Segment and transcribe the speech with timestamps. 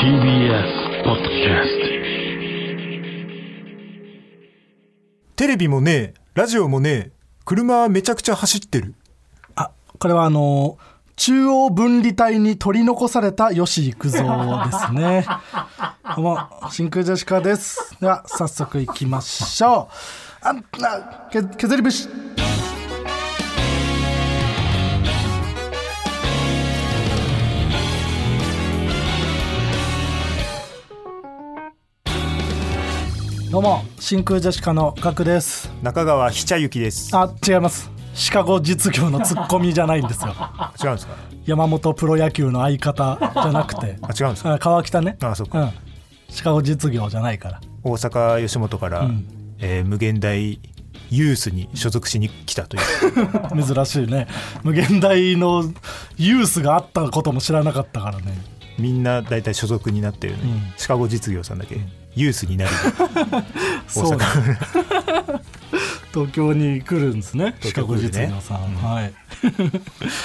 [0.00, 1.68] TBS ポッドキャス
[5.36, 7.12] テレビもねえラジオもねえ
[7.44, 8.94] 車はめちゃくちゃ走ってる。
[9.54, 10.76] あこれはあの
[11.14, 15.24] 中央分離帯に取り残された吉幾三ですね。
[16.16, 16.38] どうも
[16.70, 17.96] 真空ジェシカです。
[18.00, 19.88] では早速いきましょ
[20.42, 20.46] う。
[20.46, 20.62] あな
[21.30, 22.27] け削り節
[33.58, 35.68] どうも真空ジェシカのガクです。
[35.82, 37.10] 中川ひちゃゆきです。
[37.12, 37.90] あ違います。
[38.14, 40.32] シカゴ実業のツッコミじゃないんですよ。
[40.80, 41.16] 違うんですか？
[41.44, 43.96] 山本プロ野球の相方じゃなくて。
[44.00, 44.52] あ違うんですか？
[44.52, 45.16] あ川北ね。
[45.20, 45.60] あそうか。
[45.64, 45.72] ん、
[46.28, 47.60] シカゴ実業じゃないから。
[47.82, 49.24] 大阪吉本から、ん。
[49.58, 50.60] えー無限大
[51.10, 52.84] ユースに所属しに来たという。
[53.74, 54.28] 珍しいね。
[54.62, 55.64] 無限大の
[56.16, 58.38] ユースがあったことも知らなかったからね。
[58.78, 60.72] みんな大体所属になってるのに、うん。
[60.76, 61.80] シカゴ実業さんだけ、
[62.18, 62.70] ユースになる。
[63.88, 64.26] そうだ。
[66.12, 67.54] 東京に来るんですね。
[67.60, 68.32] 東京来るね。
[68.82, 69.12] はい。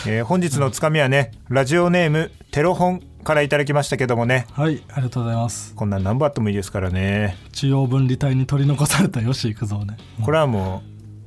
[0.07, 4.47] えー本日のつかみはねラジオネームテロ本からいただきましたけどもね。
[4.53, 5.73] はいありがとうございます。
[5.75, 7.37] こんなん何本あってもいいですからね。
[7.51, 9.97] 中央分離帯に取り残された吉幾三ね。
[10.23, 10.81] これはも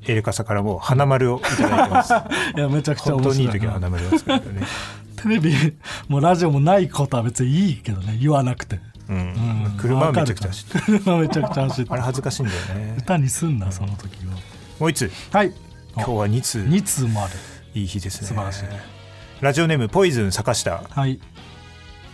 [0.07, 2.13] うエレカサからもう花丸をいただいてます。
[2.57, 4.47] いやめちゃくちゃ本当にいい面白いな時は花丸ですからね。
[5.23, 5.55] テレビ
[6.09, 8.17] もラジオもないことは別にいいけどね。
[8.21, 12.97] 言わなくて、車はめちゃくちゃ走って車めちゃくちゃ走ってあれ恥ずかしいんだよね。
[12.99, 14.31] 歌にすんなその時を
[14.81, 15.11] もう一つ。
[15.33, 15.53] はい。
[15.95, 17.35] 今日は2通2通もある。
[17.75, 18.29] いい日ですね。
[18.29, 18.65] 素晴らしい
[19.41, 20.83] ラジオネームポイズン坂下。
[20.89, 21.21] はい。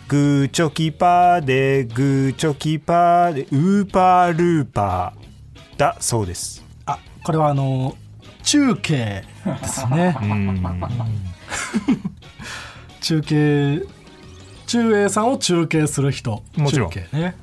[0.08, 6.62] グーチョキパーでグーチョキパーでウーパールーパーだそうです。
[6.84, 7.96] あこれはあの
[8.42, 10.16] 中継ですね。
[10.20, 10.62] うん。
[13.00, 13.82] 中継
[14.72, 16.42] 中英さんを中継する人。
[16.56, 16.90] もちろん。
[16.90, 17.34] 中継ね、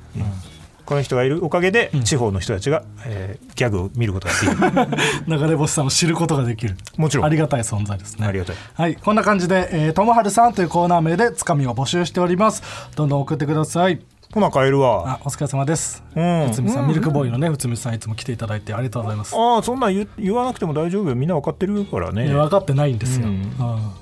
[0.84, 5.38] この人がいるおかげで地方の人たちが、えーギャグを見ることができる。
[5.38, 6.76] 流れ星さんを知ることができる。
[6.96, 7.26] もちろん。
[7.26, 8.26] ありがたい存在ですね。
[8.26, 8.56] ありがたい。
[8.74, 8.96] はい。
[8.96, 12.62] こんな感じで、えー、ともはるさんというコーナー名でつかみを募集しております。
[12.96, 14.00] どんどん送ってください。
[14.32, 16.02] ほな帰るわあお疲れ様です。
[16.14, 16.46] うん。
[16.46, 19.34] 内海さん、ミルクボーイのね内海さんいつも来ていただいてありがとうございます。
[19.36, 21.16] ああそんなん言言わなくても大丈夫よ。
[21.16, 22.28] みんな分かってるからね。
[22.28, 23.32] 分かってないんですよ、うん。
[23.32, 23.42] うん。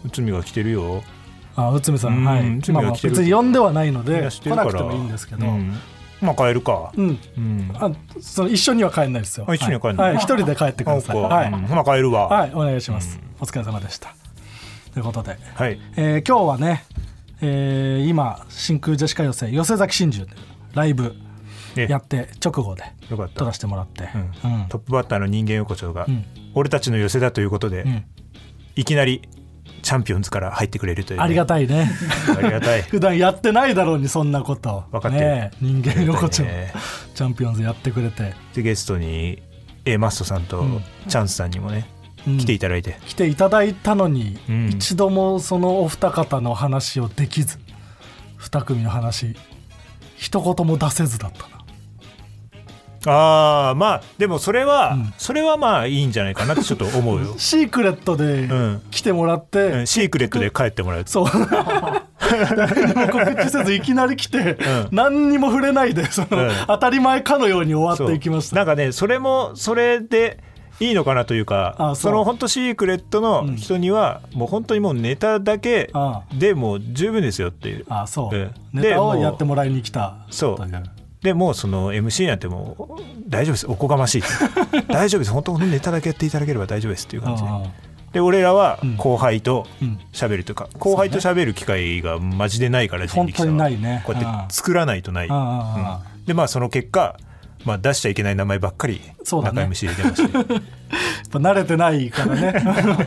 [0.04, 1.02] 内海が来てるよ
[1.60, 2.70] あ内海さうんん、はい。
[2.70, 5.74] まあ別に呼んではないので来なくてもいいんですけど、うん。
[6.20, 6.92] まあ帰るか。
[6.96, 7.18] うん。
[7.36, 7.70] うん。
[7.74, 9.46] あその一緒には帰んないですよ。
[9.48, 10.14] あ一緒には帰んない。
[10.16, 11.20] 一人で帰ってください。
[11.20, 11.58] はい、うん。
[11.62, 12.28] ほな帰るわ。
[12.28, 13.18] はい、お願いします。
[13.40, 14.14] お疲れ様でした。
[14.94, 15.80] ということで、はい。
[15.96, 16.84] えー今日はね、
[17.40, 20.26] えー今真空ジェシカ寄せ寄せ崎真珠
[20.74, 21.16] ライブ
[21.74, 22.84] ねやって直後で
[23.34, 24.08] 撮らせてもらって、
[24.68, 26.24] トップバッターの人間横丁が、うん。
[26.54, 28.04] 俺たちの寄せだということで、うん。
[28.76, 29.22] いきなり
[29.82, 31.90] チャンピオンズから入ってくれるというね、ありがたいね。
[32.36, 32.82] ありがたい。
[32.88, 34.84] 普段やってないだろうにそんなこと。
[34.92, 35.24] 分かってる。
[35.24, 36.72] ねえ人間横丁、ありがたいね。
[37.14, 39.42] チャンピオンズやってくれて、でゲストに
[39.84, 40.82] A マストさんとん。
[41.08, 41.88] チャンスさんにもね、
[42.26, 42.38] うん。
[42.38, 42.98] 来ていただいて。
[43.06, 44.68] 来ていただいたのに、うん。
[44.68, 47.58] 一度もそのお二方の話をできず
[48.36, 49.36] 二組の話
[50.16, 51.48] 一言も出せずだった。
[51.48, 51.57] な
[53.06, 55.14] ああまあでもそれは、うん。
[55.18, 58.82] それはまあいいんじゃないかなってちょっと思うよ、 シークレットでん。
[58.90, 61.02] 来てもらって、うん、シークレットで帰ってもらう。
[61.06, 61.26] そう。
[62.56, 64.56] 誰にも告知せず いきなり来て、ん。
[64.90, 66.50] 何にも触れないでその、うん。
[66.66, 68.56] 当たり前かのように終わっていきました。
[68.56, 70.38] なんかねそれもそれで
[70.80, 71.96] いいのかなというかあそう。
[71.96, 77.86] その本当シークレットの人には、もう本当にもうネタだけあでもう十分ですよっていう。
[77.88, 78.54] あそう、うん。
[78.72, 80.14] ネタをでもうやってもらいに来た。
[80.30, 80.56] そう。
[80.56, 80.68] とい
[81.22, 83.66] でもうその MC なんてもう大丈夫です。
[83.66, 84.22] おこがましい。
[84.88, 85.32] 大丈夫です。
[85.32, 87.48] 本当にネタだけやっていただければ大丈夫ですっていう感じで。
[87.48, 87.62] あ
[88.12, 88.96] で俺らはうん。
[88.96, 89.98] 後輩とうん。
[90.12, 93.48] 喋るというか、後輩と喋る機会がマジでないから人力車は。
[93.48, 94.02] 本当にないね。
[94.04, 95.98] こうやって作らないとない、うん。
[96.24, 97.16] でまあその結果、
[97.64, 100.44] まあ、出しちゃいけない名前ばっかり中 MC で出まして、 やっ
[101.30, 102.54] ぱ慣れてないからね。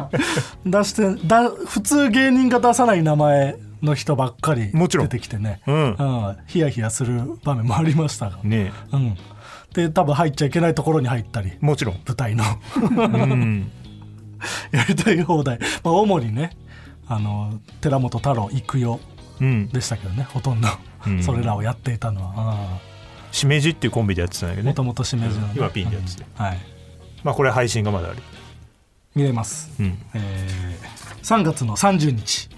[0.65, 5.07] 出してだ普通芸人が出さない名前の人ばっかりもちろん。
[5.07, 5.61] 出てきてね。
[5.67, 6.37] うん。
[6.47, 9.17] ヒヤヒヤする場面もありましたが、ねうん、
[9.73, 11.53] で多分入っちゃいけないところに入ったり。
[11.59, 12.43] もちろん、舞台の。
[12.75, 13.71] うん、
[14.71, 16.51] やりたい放題、まあ、主にね
[17.07, 18.99] あの寺本太郎育代
[19.41, 20.67] うん、でしたけどねほとんど、
[21.07, 21.23] うん。
[21.23, 22.79] それらをやっていたのは。
[23.31, 24.69] しめじっていうコンビでやってたんだけどね。
[24.71, 25.53] もともとしめじの、ね。
[25.55, 26.45] 今ピンでやっててうん。
[26.45, 26.59] はい。
[27.23, 28.17] まあこれ配信がまだある
[29.15, 29.97] 見れます、うん。
[30.13, 32.49] えー3月の30日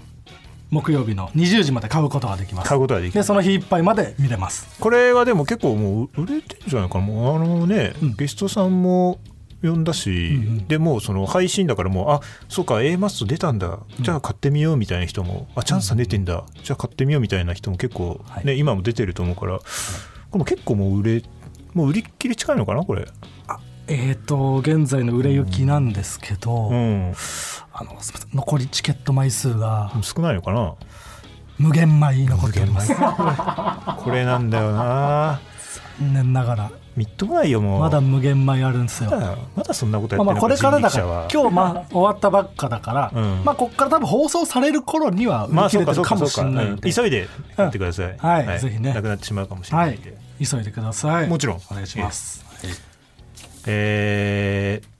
[0.74, 2.68] 木曜日の20時まで買うことができます。
[2.68, 3.20] 買うことができる。
[3.20, 4.68] でその日いっぱいまで見れます。
[4.80, 7.04] これはでも結構もう売れてるんじゃないかな。
[7.04, 8.16] もうあのね、うん。
[8.16, 9.20] ゲストさんも
[9.62, 13.78] 読んだし、でもうその配信だからもうあそうか A マスト出たんだ。
[14.00, 16.44] じゃあ買ってみようみたいな人も、あチャンスさん出てんだ。
[16.62, 18.44] じゃあ買ってみようみたいな人も結構、はい。
[18.44, 19.64] ね今も出てると思うから、こ
[20.32, 21.22] れも結構もう売れ
[21.72, 23.06] もう売りっきり近いのかなこれ
[23.86, 27.14] えーと現在の売れ行きなんですけど、うん。
[27.72, 27.96] あの
[28.32, 30.74] 残りチケット枚数が少ないのかな？
[31.58, 35.40] 無限枚残っております これなんだよな。
[36.00, 36.70] 残念ながら。
[36.96, 37.80] みっともないよもう。
[37.80, 39.10] まだ無限枚あるんですよ。
[39.56, 41.28] まだそんなことやってるまあまあこれからだからは。
[41.32, 43.42] 今日まあ終わったばっかだから、うん。
[43.44, 48.94] まあこっから多分放送される頃には売り切まあそうかれてるかもしれないんで、うん急いでやってください、はいぜひね。
[48.94, 50.16] なくなってしまうかもしれはないいんで、
[50.48, 51.28] 急いでください。
[51.28, 51.60] もちろん。
[51.70, 52.44] お願いします、
[53.66, 54.94] えー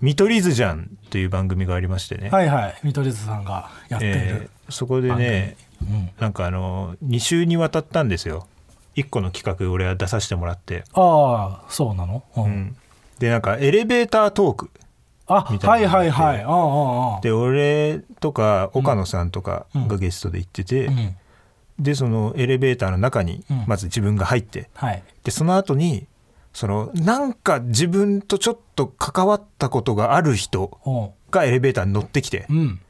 [0.00, 2.78] 見取り図じゃんという番組がありましてね、はいはい。
[2.84, 6.10] 見取り図さんがやっている、えーそこでねうん。
[6.20, 8.46] なんかあの2週にわたったんですよ。
[8.96, 12.44] 1個の企画俺は出させてもらって、ああそうなの、うん。
[12.44, 12.76] うん。
[13.18, 14.70] でなんかエレベータートーク
[15.26, 16.10] あみたはいいなのがあって。
[16.10, 17.20] はいはいああああ。
[17.22, 19.88] で俺とか岡野さんとかうん。
[19.88, 21.16] がゲストで行ってて、うん。
[21.78, 23.64] でそのエレベーターの中にうん。
[23.66, 25.02] まず自分が入って、はい。
[25.24, 26.06] でその後に
[26.52, 32.80] そのなんか自分とちょっと関わったことがある人がエレベーターに乗ってきてうん。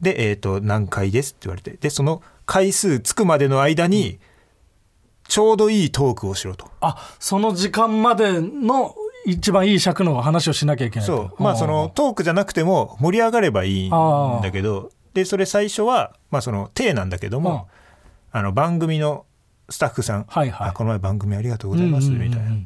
[0.00, 4.18] で、えー、と何階ですって言われてでその回数つくまでの間に
[5.28, 6.70] ちょうどいいトークをしろと。
[6.80, 8.94] あその時間までの
[9.26, 11.16] 一番いい尺の話をしなきゃいけないと。
[11.16, 11.42] そう。
[11.42, 17.68] まあそのトークじゃなくても盛り上がればいいんだけどでそれ最初はまあその体なんだけども、
[18.32, 19.24] あの番組の
[19.68, 20.68] スタッフさん、はいはい。
[20.70, 22.56] あこの前番組ありがとうございますみたいな。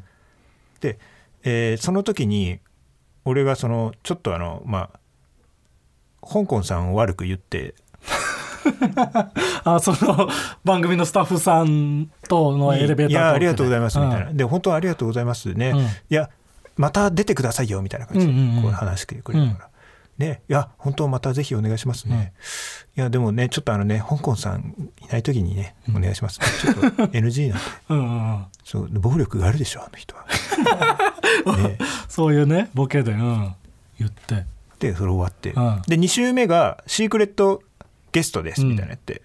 [0.81, 0.99] で、
[1.43, 2.59] えーその時に
[3.25, 4.99] 俺がそのちょっとあのまあ
[6.27, 7.75] 香港さんを悪く言って
[9.63, 10.29] あその
[10.63, 14.37] 番組のスタッフさんとのエレベーターいやありがとうございますみたいな、うん。
[14.37, 15.79] で本当はありがとうございますね、うん。
[15.79, 16.29] いや
[16.75, 19.68] また出てくださいよみたいな感じでうんうんうんこう話してくれるから、
[20.19, 22.33] ねいや本当またぜひお願いしますね、
[22.95, 27.65] いやでもねちょっとあのね香港さんいない時にねお願いします、ちょっと NG なんで。
[27.89, 28.45] うんうんうん。
[28.63, 30.25] そう暴力があるでしょあの人は、
[31.57, 31.77] ね、
[32.07, 33.55] そういうねボケで、うん、
[33.97, 34.45] 言って。
[34.79, 35.81] でそれ終わって、うん。
[35.87, 37.63] で2週目がシークレット
[38.11, 39.23] ゲストですみたいなやって、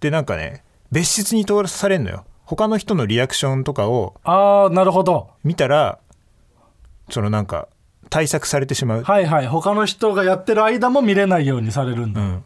[0.00, 2.24] でなんかね別室に通されるのよ。
[2.44, 5.30] 他の人のリアクションとかをああなるほど。
[5.44, 5.98] 見たら
[7.10, 7.68] そのなんか
[8.10, 9.46] 対策されてしまう、はいはい。
[9.46, 12.20] 他の人がやってる間も見れないようにされるんだ。
[12.20, 12.44] うん、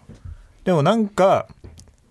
[0.64, 1.49] でもなんか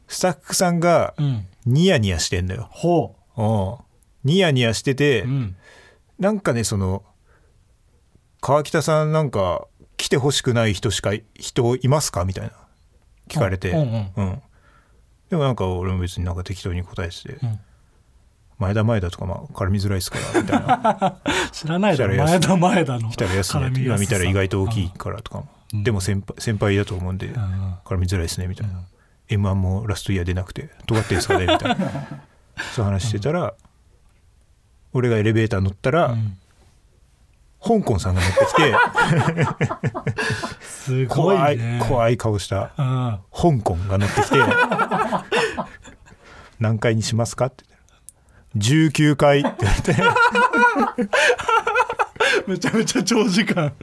[0.07, 3.77] スタッフさんがうん、ニヤニヤしてんだよ、ほおう
[4.23, 5.55] ニヤニヤしてて、う、うん、
[6.19, 7.03] なんかねその
[8.41, 9.67] 川北さんなんか
[9.97, 12.51] 来てほしくない人しか人いますかみたいな
[13.29, 14.41] 聞かれて、うんうんうん。
[15.29, 17.59] でもなんか俺も別になんか適当に答えてて、ん
[18.59, 21.17] 前田前田とかまあ絡みづらいですからみたいな。
[21.51, 25.47] 知らないだろ前田前田の来たら安い今見たら意外と大きいからとかも、
[25.83, 27.33] でも先輩先輩だと思うんでん。
[27.85, 28.81] 絡みづらいですねみたいな、
[29.29, 31.85] m 1もラストイヤー出なくて尖ってんすかねみたいな。
[32.75, 33.53] そういう話してたら、
[34.93, 36.37] 俺がエレベーター乗ったら、ん。
[37.65, 38.75] 香港さんが乗ってきて
[40.61, 41.81] すご怖いいね。
[41.87, 43.19] 怖い顔したうん。
[43.31, 44.37] 香港が乗ってきて
[46.59, 47.63] 何階にしますかって
[48.55, 49.95] 19階って言われて。
[52.47, 53.73] めちゃめちゃ長時間。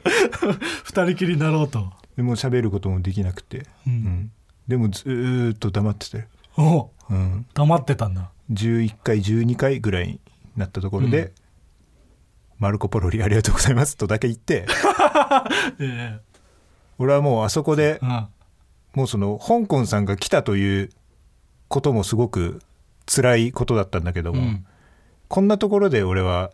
[0.83, 1.91] 二人きりになろうと。
[2.15, 3.93] でもう喋ることもできなくて、うん。
[3.93, 4.31] うん。
[4.67, 6.27] でもずーっと黙ってて、
[6.57, 8.29] おううん、黙ってたんだ。
[8.51, 10.19] 11回12回ぐらいに
[10.55, 11.31] なったところで、うん。
[12.59, 14.65] マルコ・ポロリありがとうございます」とだけ言って。
[15.79, 16.19] え
[16.97, 18.27] 俺はもうあそこでえうん。
[18.93, 20.89] もうその香港さんが来たという
[21.69, 22.61] こともすごく
[23.05, 24.65] 辛いことだったんだけども、うん。
[25.27, 26.51] こんなところで俺は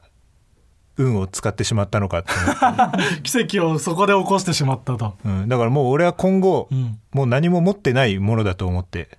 [0.98, 2.30] 運を使ってしまったのかって
[3.24, 9.18] 奇跡をそこで起こしてしまったと、うん、だからもう俺は今後、うん、もう何も持ってないものだと思って。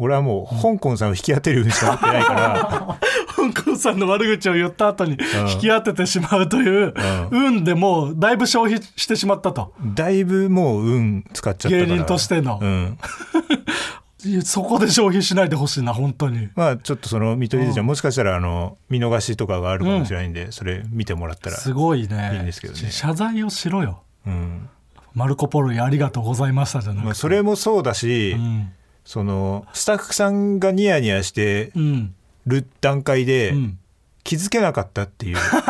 [0.00, 2.98] 俺はもう香港さんを引き当てる運しか持ってないから、
[3.52, 5.18] 香港さんの悪口を言った後に
[5.54, 6.94] 引き当ててしまうという、
[7.32, 9.74] 運でもうだいぶ消費してしまったと。
[9.96, 11.88] だいぶもう運使っちゃったから。
[11.88, 12.60] 芸人としての。
[12.62, 12.98] うん、
[14.44, 16.48] そこで消費しないでほしいな本当に。
[16.56, 17.86] まあちょっとその見取り図じゃん。
[17.86, 22.30] もしかしたらあの見逃しとかがあるかもしれないんで、それ見てもらったらすごいね。
[22.34, 22.90] いいんですけどね。
[22.90, 24.02] 謝罪をしろよ。
[24.26, 24.68] うん。
[25.14, 28.72] マルコ・ポロリありがとうございましたじゃなくて、まあ、それもそうだし、うん。
[29.04, 32.14] そのスタッフさんがニヤニヤしてうん。
[32.46, 33.78] る段階でうん
[34.28, 35.62] 気づけなかったっていう、 なん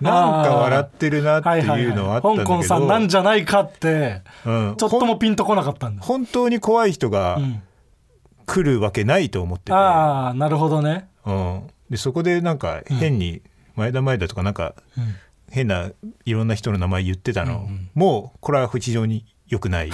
[0.00, 4.74] か笑ってるなっていうのはあったんだけど、香港さんなんじゃないかってうん。
[4.78, 7.62] ちょっともピンとこなかったんだ、本当に怖い人がうん、
[8.46, 13.42] 来るわけないと思ってて、ああなるほどね、うん、でそこでなんか変に
[13.76, 15.14] 前田前田とかなんかうん。
[15.52, 15.90] 変な
[16.24, 19.90] いろんな人の名前言ってたの、もうこれは非常に良くない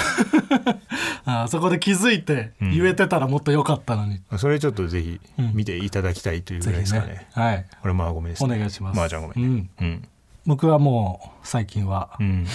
[1.29, 5.21] あーそこで気づいて言えてたらもっと良かったのに、それちょっとぜひ
[5.53, 7.67] 見ていただきたいというぐらいですかね,、はい。
[7.83, 8.97] これまあごめんです、おね、願いします。
[8.97, 9.69] まあじゃあごめんね。
[9.81, 10.09] うん、うん。
[10.47, 12.47] 僕はもう最近は、うん。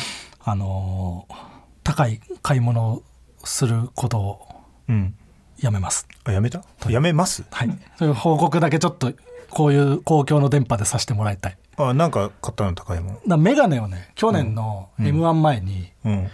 [0.43, 1.35] あのー
[1.83, 3.03] 高い買い物を
[3.43, 4.47] することを
[4.87, 5.15] うん。
[5.59, 6.07] やめます。
[6.23, 6.63] あやめた？
[6.89, 7.43] やめます？
[7.51, 7.69] はい。
[7.97, 9.11] そういう報告だけちょっと
[9.49, 11.57] こういう公共の電波でさせてもらいたい。
[11.77, 12.73] あなんか買ったの？
[12.73, 13.19] 高いもん。
[13.27, 16.27] だメガネをね去年の m 1前に、うん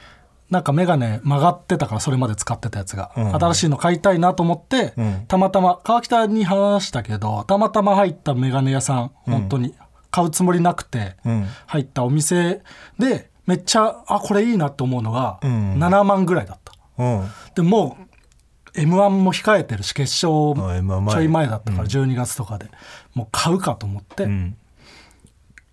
[0.50, 3.34] なんかメガネ曲がってたからそれまで使ってたやつが、うん。
[3.34, 5.26] 新しいの買いたいなと思って、うん。
[5.28, 9.76] たまたま川北に話したけどたまたま入ったメガネ屋さん本当に
[10.10, 11.48] 買うつもりなくてうん。
[11.66, 12.62] 入ったお店
[12.98, 15.74] でめっちゃあこれいいなって思うのがうん。
[15.76, 17.28] 7万ぐらいだった、うん。
[17.56, 21.16] でもう m 1も控えてるし決勝あ M1 前。
[21.16, 22.68] ちょい前だったから12月とかで、
[23.16, 24.56] もう買うかと思って、うん。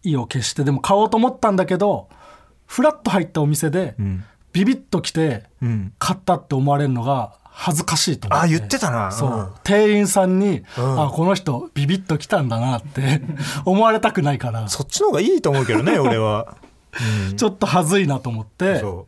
[0.05, 2.09] 意を決してでも買おうと思ったんだけど
[2.67, 5.93] フラッと入ったお店でうんビビッと来てうん。
[5.99, 8.47] 買ったって思われるのが恥ずかしいと思って。
[8.47, 9.11] あ言ってたな。
[9.11, 9.49] そう、うん。
[9.65, 11.03] 店員さんに、うん。
[11.03, 13.21] あこの人ビビッと来たんだなって
[13.67, 14.69] 思われたくないから。
[14.69, 16.57] そっちの方がいいと思うけどね 俺は、
[17.29, 19.07] うん、ちょっと恥ずいなと思ってそ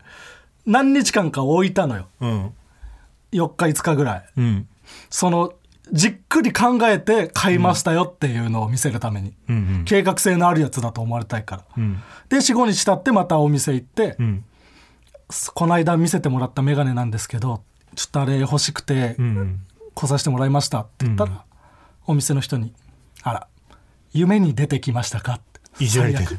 [0.67, 2.07] 何日間か置いたのよ。
[2.21, 2.53] ううん。
[3.33, 4.25] 4日5日ぐらい。
[4.37, 4.69] うん。
[5.11, 5.53] その
[5.93, 9.85] じっくり考えて買いましたよっていうのを見せるために、うんうん。
[9.85, 12.03] 計画性のあるやつだと思われたいから、うん。
[12.29, 14.45] で45日経ってまたお店行って、うん
[15.55, 17.63] この間見せてもらった眼鏡なんですけど
[17.95, 19.61] ちょっとあれ欲しくてうん
[19.95, 21.39] 来させてもらいましたって言ったら、うん。
[22.09, 22.75] お店の人に
[23.25, 23.49] 「あら
[24.13, 25.41] 夢に出てきましたか?」っ
[25.79, 26.39] ていじられてる。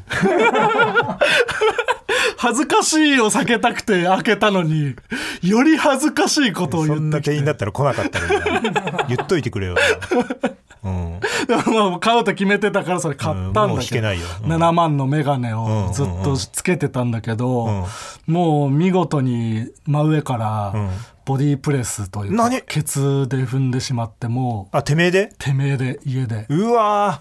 [2.40, 4.94] 恥ずかしいを避けたくて開けたのに
[5.42, 7.30] より恥ずかしいことをそんな言ってきて。
[7.32, 9.06] 店員だったら来なかったのにな。
[9.08, 14.26] 言っといてくれよ、うん、でも まあ買うと決めてたからそれ買ったんだけど、引けないよ。
[14.44, 14.52] うん。
[14.52, 17.84] 7万の眼鏡うんをずっとつけてたんだけど、うん。
[18.32, 20.90] もう見事に真上からうん。
[21.24, 22.62] ボディープレスというか、何？
[22.62, 25.32] ケツで踏んでしまってもうあてめえで？
[25.38, 26.46] てめえで家で。
[26.48, 27.20] うわ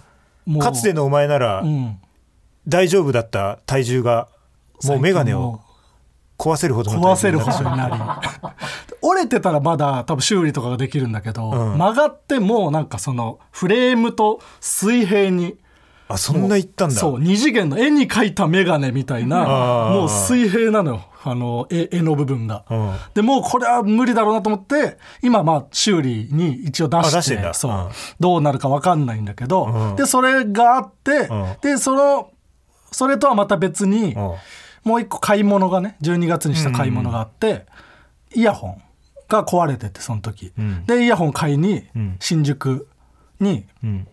[0.61, 1.97] かつてのお前ならうん。
[2.67, 4.27] 大丈夫だった体重が
[4.83, 5.61] もう眼鏡を
[6.37, 7.95] 壊せるほどの壊せるほどになり
[9.09, 11.77] 折れてたらまだ多分修理とかができるんだけど、うん。
[11.77, 15.57] 曲がってもうなんかそのフレームと水平に
[16.09, 16.95] あそんな言ったんだ。
[16.95, 19.93] そう二次元の絵に描いた眼鏡みたいなあー。
[19.93, 21.05] もう水平なのよ。
[21.23, 22.63] あの絵絵の部分が。
[22.69, 22.95] うん。
[23.13, 27.53] でもうこれは無理だろうなと思って今まあ修理に一応出してあ出してんだ。
[27.53, 27.89] そう、うん。
[28.19, 29.95] どうなるか分かんないんだけど、うん。
[29.95, 31.55] でそれがあって、うん。
[31.61, 32.31] でその
[32.91, 34.33] それとはまた別に、うん。
[34.83, 37.65] もう一個買い物がね12月にした買い物があって、
[38.33, 38.81] イヤホン
[39.27, 40.85] が壊れててその時、うん。
[40.85, 42.15] でイヤホン買いにうん。
[42.19, 42.87] 新宿
[43.39, 44.07] にうん。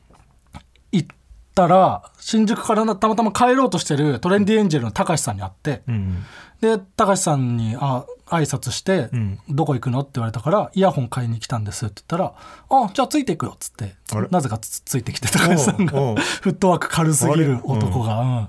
[0.92, 1.16] 行っ
[1.54, 6.24] たら新宿からなたまたま帰ろうとしてるトレンディエンジェルの高橋さんに会って、うん。
[6.60, 9.38] で高橋さんにあ挨拶して、うん。
[9.48, 12.32] どこ行くの?」って言われたから「イヤホン買いに来たんです」って言ったら
[12.70, 13.94] 「あじゃあついていくよ」っつって
[14.30, 18.48] なぜかつついてきて高橋さんがフットワーク軽すぎる男が、うん。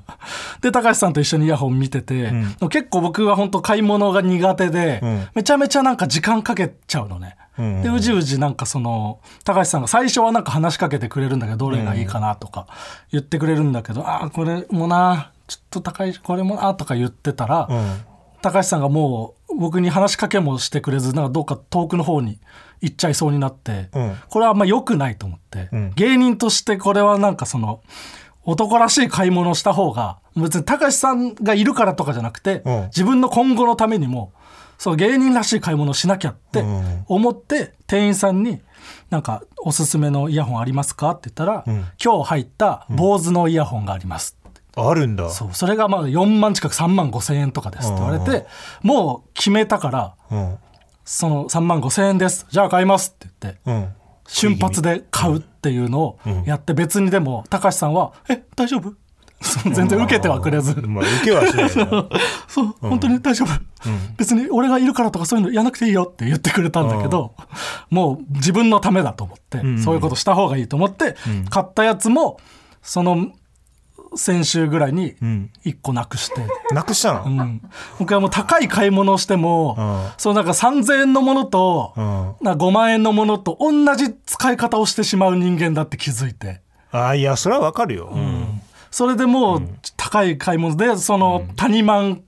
[0.61, 2.31] で高橋さんと一緒にイヤホン見てて、
[2.69, 5.27] 結構僕は本当買い物が苦手で、うん。
[5.35, 7.37] めちゃめちゃなんか時間かけちゃうのね。
[7.57, 12.67] うんでうじうじなんかその高橋さんが最初はなんか話しかけてくれるんだけどどれがいいかなとか
[13.13, 18.01] 言ってくれるんだけど、ああこれもなちょっと高いこれもなとか言ってたら、うん。
[18.41, 22.39] 高橋さんがもう僕に話しかけもしてくれずなんかどっか遠くの方に
[22.81, 24.15] 行っちゃいそうになって、うん。
[24.29, 25.91] これはあんま良くないと思って、うん。
[25.95, 27.81] 芸人としてこれはなんかその
[28.43, 32.83] 男らしい買い物をした方が別に高橋さんがいるからとかじゃなくて、うん。
[32.85, 34.33] 自分の今後のためにも
[34.77, 37.05] そう芸人らしい買い物をしなきゃってうん。
[37.07, 38.61] 思って店員さんに
[39.09, 41.85] 「なんかおすすめのイヤホンありますか?」って言ったら、うん。
[42.03, 44.37] 今日入った坊主のイヤホンがあります」
[44.75, 45.29] あるんだ。
[45.29, 45.49] そう。
[45.53, 48.45] それがまあ4万近く3万5千円とかですって言われて
[48.83, 50.57] もう決めたからうん。
[51.03, 52.45] その3万5千円です。
[52.49, 53.89] じゃあ買いますって言ってうん。
[54.27, 58.93] 瞬発で買うっていうのをやって別にでも高橋さんは「え大丈夫?」
[59.71, 60.73] 全然受けてはくれず。
[60.81, 61.69] まあ受けはしない
[62.47, 62.75] そう。
[62.81, 63.49] 本当に大丈夫。
[64.17, 67.33] 別に俺がいるからとかそういうのやらなくていいよって言ってくれたんだけど
[67.91, 69.79] もう自分のためだと思ってん。
[69.79, 71.15] そういうことした方がいいと思って
[71.51, 72.39] 買ったやつも
[72.81, 73.27] その
[74.15, 75.51] 先週ぐらいにん。
[75.65, 76.47] 1個なくして。
[76.73, 77.23] なくしたの？
[77.25, 77.61] うん、
[77.99, 80.11] 僕はもう高い買い物をしても、うん。
[80.17, 82.03] そうなんか3000円のものと、うん。
[82.41, 88.09] なんか5万円のものと同じ使い方をしてしまう人間だって気づいて、あいやそれはわかるよ。
[88.13, 88.61] うん。
[88.89, 92.23] それでもう高い買い物でその谷満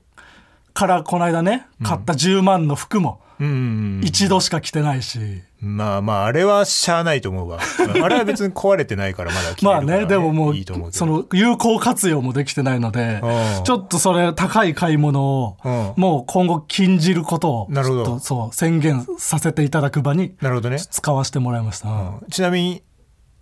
[0.74, 4.02] からこの間ね買った10万の服もうん。
[4.04, 5.20] 一度しか着てないし、
[5.60, 7.58] まあまああれはしゃあないと思うわ。
[7.80, 10.98] う んあれは別に壊れてないからまだ着れるまあからねでももういいと思うけど。
[11.00, 13.64] その有効活用もできてないのでうん。
[13.64, 15.94] ちょっとそれ高い買い物をうん。
[15.98, 18.20] もう今後禁じることをなるほど。
[18.20, 21.96] そう宣言させていただく場になるほどね、使わせてもらいました、うん。
[21.96, 22.84] うんちなみに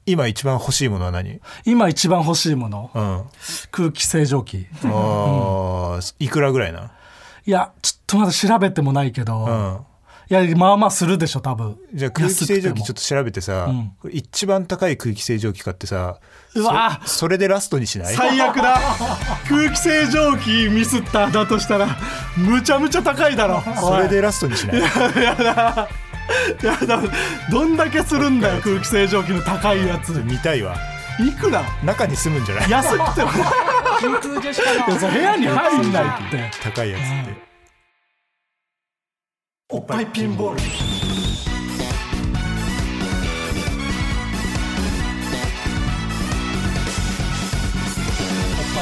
[0.06, 1.40] 今一番欲しいものは何？
[1.66, 2.92] 今一番欲しいもの。
[2.94, 3.24] うん。
[3.72, 4.68] 空気清浄機。
[4.84, 6.92] あーいくらぐらいな？
[7.48, 9.78] いやちょっとまだ調べてもないけど、うん
[10.28, 11.78] いやまあまあするでしょ多分。
[11.94, 13.70] じゃあ空気清浄機ちょっとと調べてさ、
[14.12, 16.20] 一番高い空気清浄機買ってさ
[16.56, 18.16] うわそそれでラストにしない？
[18.16, 18.80] 最悪だ。
[19.48, 21.28] 空気清浄機ミスった。
[21.30, 21.88] だとしたら
[22.38, 23.64] むちゃむちゃ高いだろ。
[23.80, 24.82] それでラストにしない？
[24.82, 25.88] やだ。
[26.64, 27.02] やだ。
[27.52, 30.12] どんだけするんだよ 空気清浄機の高いやつ。
[30.26, 30.76] 見たいわ。
[31.20, 31.64] いくら？
[31.84, 32.70] 中に住むんじゃない？
[32.72, 33.32] 安くても。
[34.02, 36.52] 部屋に入んないって。
[36.64, 37.04] 高いやつっ
[37.34, 37.55] て
[39.68, 40.62] おっぱいピンボール。
[40.62, 40.68] おっぱ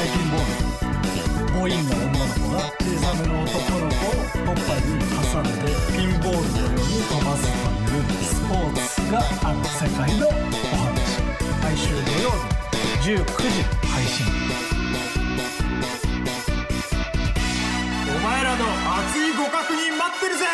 [0.04, 1.58] いピンボール。
[1.58, 4.12] ボインの女の子が小さめの男の子を
[4.50, 5.00] おっぱいに
[5.32, 9.16] 挟んでピンボールのように飛ばすというスポーツが
[9.48, 11.24] ある世界のお話
[11.62, 13.48] 来週土曜日19時
[13.88, 14.26] 配信
[18.06, 18.66] お前らの
[18.98, 19.93] 熱いご確認
[20.24, 20.44] ってるぜ。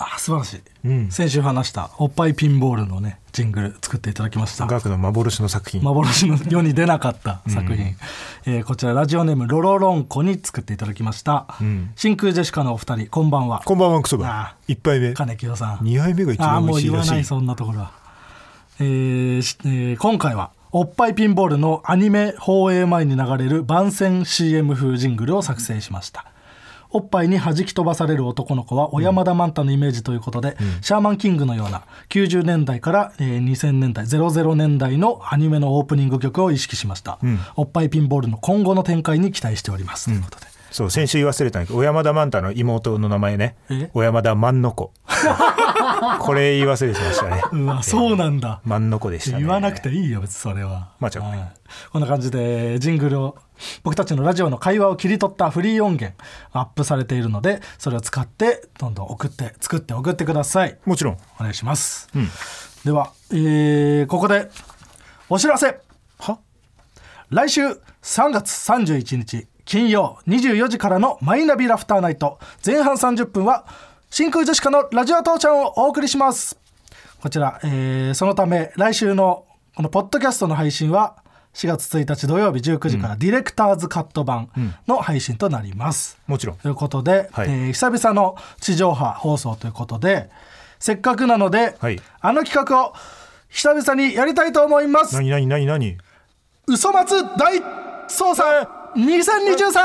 [0.00, 1.10] あ素晴らしい、うん。
[1.10, 4.66] 先週話したおっぱいピンボールのねジングル作っていただきました。
[4.66, 7.96] ガクの幻の作品、幻の世に出なかった作品、
[8.46, 11.92] えーこちらラジオネームロロロンコに作っていただきました、ん。
[11.96, 13.62] 真空ジェシカのお二人こんばんは。
[13.64, 15.14] こんばんはクソあバ一杯目。
[15.14, 15.78] 金清さん。
[15.82, 17.08] 二杯目が一ああもう番美味しいらしい。
[17.08, 17.92] 言わないそんなところは、
[18.78, 26.26] えーしえー今回はおっぱいピンボールのアニメ放映前に流れる番宣 CM 風ジングルを作成しました
[26.90, 37.18] おっぱいに弾き飛ばされる男の子は小山田マンタのイメージということで、シャーマンキングのような90年代から、えー2000年代00年代のアニメのオープニング曲を意識しました、
[37.56, 40.46] おっぱいピンボールの今後の展開に期待しております、ということで
[40.78, 43.56] そう先週言わせれたんだけど小山田マンタの妹の名前ね。
[43.68, 43.90] え？
[43.92, 44.92] 小山田万の子。
[46.20, 47.42] これ言い忘れてましたね。
[47.50, 48.60] うわそうなんだ。
[48.64, 49.42] 万の子でしたね。
[49.42, 50.92] 言わなくていいよ別にそれは。
[51.00, 51.38] まあちょっと。
[51.90, 53.36] こんな感じでジングルを
[53.82, 56.16] 僕たちのラジオの会話を切り取ったフリー音源
[56.52, 60.78] アップされているのでそれを使ってどんどん送って作って送ってください。
[60.84, 61.16] もちろん。
[61.40, 62.28] お願いします、ん。
[62.84, 64.48] では、えーここで
[65.28, 65.80] お知らせ。
[66.20, 66.38] は？
[67.30, 72.38] 来週3月31日金曜24時からのマイナビラフターナイト。
[72.64, 73.66] 前半30分は
[74.08, 76.58] 真空ジェシカのラジオ父ちゃんをお送りします。
[77.20, 79.44] こちら、えーそのため来週の
[79.76, 81.16] このポッドキャストの配信は
[81.52, 84.48] 4月1日土曜日19時からディレクターズカット版
[84.86, 86.56] の配信となります、もちろん。
[86.56, 87.48] ということで、はい。
[87.50, 90.30] えー久々の地上波放送ということで
[90.78, 92.00] せっかくなので、はい。
[92.22, 92.94] あの企画を
[93.50, 95.14] 久々にやりたいと思います。
[95.14, 95.98] 何何何何？
[96.66, 97.58] 嘘松大
[98.08, 99.78] 捜査2023、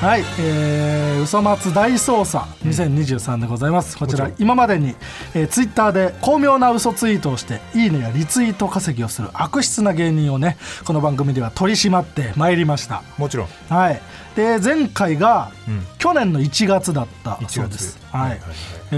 [0.00, 3.98] はい、えー、嘘松大捜査2023でございます。
[3.98, 4.94] こちらもちろ今までに、
[5.34, 13.02] えー、ツイッターで巧妙な嘘ツイートをしていいねやリツイート稼ぎをする悪質な芸人をねこの番組では取り締まってまいりました。
[13.16, 13.48] もちろん。
[13.68, 14.00] はい。
[14.36, 15.82] で前回が、ん。
[15.98, 17.54] 去年の1月だった1月。
[17.54, 17.98] そうです。
[18.12, 18.30] はい、はい。
[18.30, 18.50] はいはい。
[18.92, 18.96] え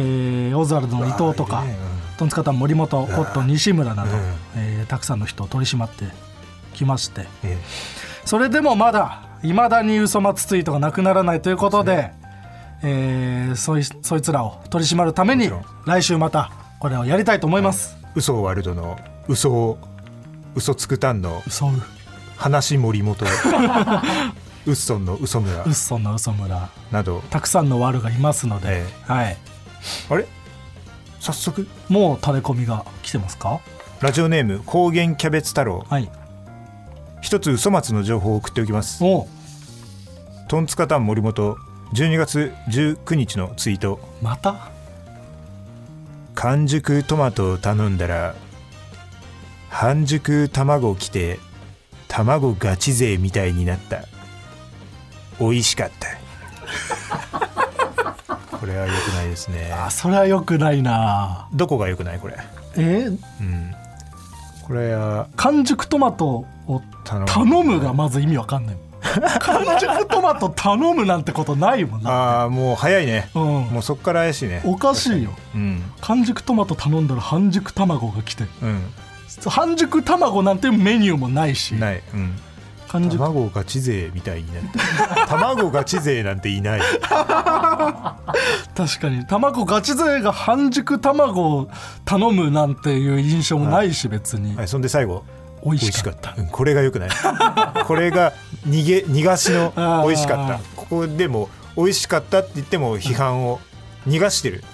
[0.52, 1.64] ーオズワルドの伊藤とか
[2.18, 4.20] トンツカタン森本コットン西村など、うん。
[4.56, 6.04] えーたくさんの人を取り締まって
[6.74, 7.26] きまして。
[7.44, 7.58] え
[8.24, 12.12] それでもまだいまだに嘘松ツイートがなくならないということで、
[12.82, 15.50] えーそいそいつらを取り締まるために
[15.86, 19.78] 来週またこれをやりたいと思います、嘘ワールドの嘘を
[20.54, 21.72] 嘘つくた んの嘘う
[22.36, 23.24] 話森本
[24.66, 25.64] ウッソンの嘘村。
[25.64, 26.68] うっそんの嘘村。
[26.92, 27.22] など。
[27.30, 28.86] たくさんの悪がいますので、え。
[29.06, 29.36] はい、
[30.10, 30.26] あれ？
[31.18, 31.66] 早速？
[31.88, 33.60] もうタレコミが来てますか？
[34.00, 35.84] ラジオネーム高原キャベツ太郎。
[35.88, 36.10] はい
[37.20, 39.00] 一つ嘘松の情報を送っておきます。
[40.48, 41.56] トンツカタン森本
[41.94, 44.00] 12月19日のツイート。
[44.22, 44.70] また？
[46.34, 48.34] 完熟トマトを頼んだら
[49.68, 51.38] 半熟卵来て
[52.08, 54.04] 卵ガチ勢みたいになった。
[55.38, 56.08] 美味しかった。
[58.58, 59.72] これは良くないですね。
[59.72, 61.48] あそれはよくないな。
[61.52, 62.36] どこが良くないこれ？
[62.76, 62.80] え？
[63.08, 63.74] ーうん
[64.70, 68.76] これは完熟トマトを頼む頼むがまず意味わかんない。
[69.40, 72.10] 完熟トマト頼むなんてことないもんな。
[72.12, 73.42] ああもう早いね、うん。
[73.42, 74.62] もうそっから怪しいね。
[74.64, 75.32] おかしいよ。
[75.56, 75.82] うん。
[76.00, 78.44] 完熟トマト頼んだら半熟卵が来て。
[78.62, 78.80] うん。
[79.44, 81.74] 半熟卵なんてメニューもないし。
[81.74, 82.02] ない。
[82.14, 82.36] うん
[82.90, 83.18] 完熟。
[83.18, 84.64] 卵ガチ勢みたいになっ
[85.14, 86.80] た卵ガチ勢なんていない。
[88.74, 89.24] 確かに。
[89.26, 91.70] 卵ガチ勢が半熟卵を
[92.04, 94.56] 頼むなんていう印象もないし別に。
[94.56, 95.24] はい、そんで最後
[95.64, 96.34] 美味しかっった。
[96.50, 97.10] これがよくない。
[97.86, 98.32] これが
[98.66, 99.72] 逃げ逃がしの
[100.04, 100.58] 美味しかった。
[100.74, 103.60] ここでも美味しかったって言っても批判を
[104.08, 104.64] 逃がしてる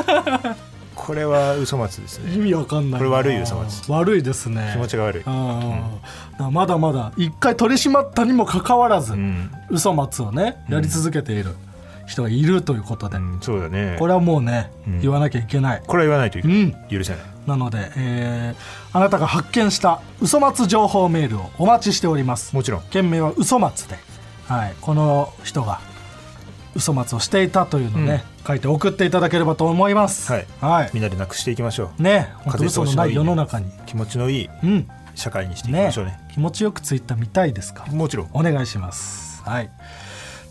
[1.10, 2.36] これは嘘松ですね。
[2.36, 2.98] 意味わかんないな。
[2.98, 4.70] これ悪いよ嘘松悪いですね。
[4.74, 9.50] 気持ちが悪い、うんまだまだ一回取り締まったにもかかわらず、うん。
[9.70, 11.56] 嘘松をねやり続けている
[12.06, 13.96] 人がいるということで、うん、そうだね。
[13.98, 15.00] これはもうね、うん。
[15.00, 15.82] 言わなきゃいけない。
[15.84, 16.88] これは言わないといううん。
[16.88, 17.22] 許せない。
[17.44, 22.54] なので、えーあなたが発見した嘘松情報メールをお待ちしております。
[22.54, 22.82] もちろん。
[22.82, 23.96] 件名は嘘松で、
[24.46, 25.80] はい、この人が
[26.74, 30.32] 嘘松をしていたというのをね、書いて送っていただければと思います。
[30.32, 30.46] はい。
[30.60, 33.66] はい、みんなでなくしていきましょね本嘘のない世の中に。
[33.66, 34.88] う気持ちのいいうん。
[35.14, 36.18] 社会にしていきねましょうね。
[36.32, 37.84] 気持ちよくツイッター見たいですか？
[37.86, 38.30] もちろん。
[38.32, 39.42] お願いします。
[39.42, 39.70] はい。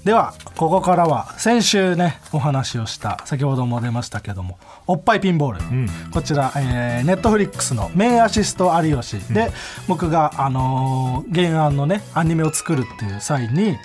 [0.03, 5.89] ではここからは先週ねお話をした先ほども出ましたけどもおっぱいピンボール、ん。
[6.11, 9.19] こちら、えー、ネットフリックスの「メインアシスト有吉。
[9.33, 9.51] で」
[9.89, 13.77] 僕が、あのー原案のねアニメを作るっていう際に、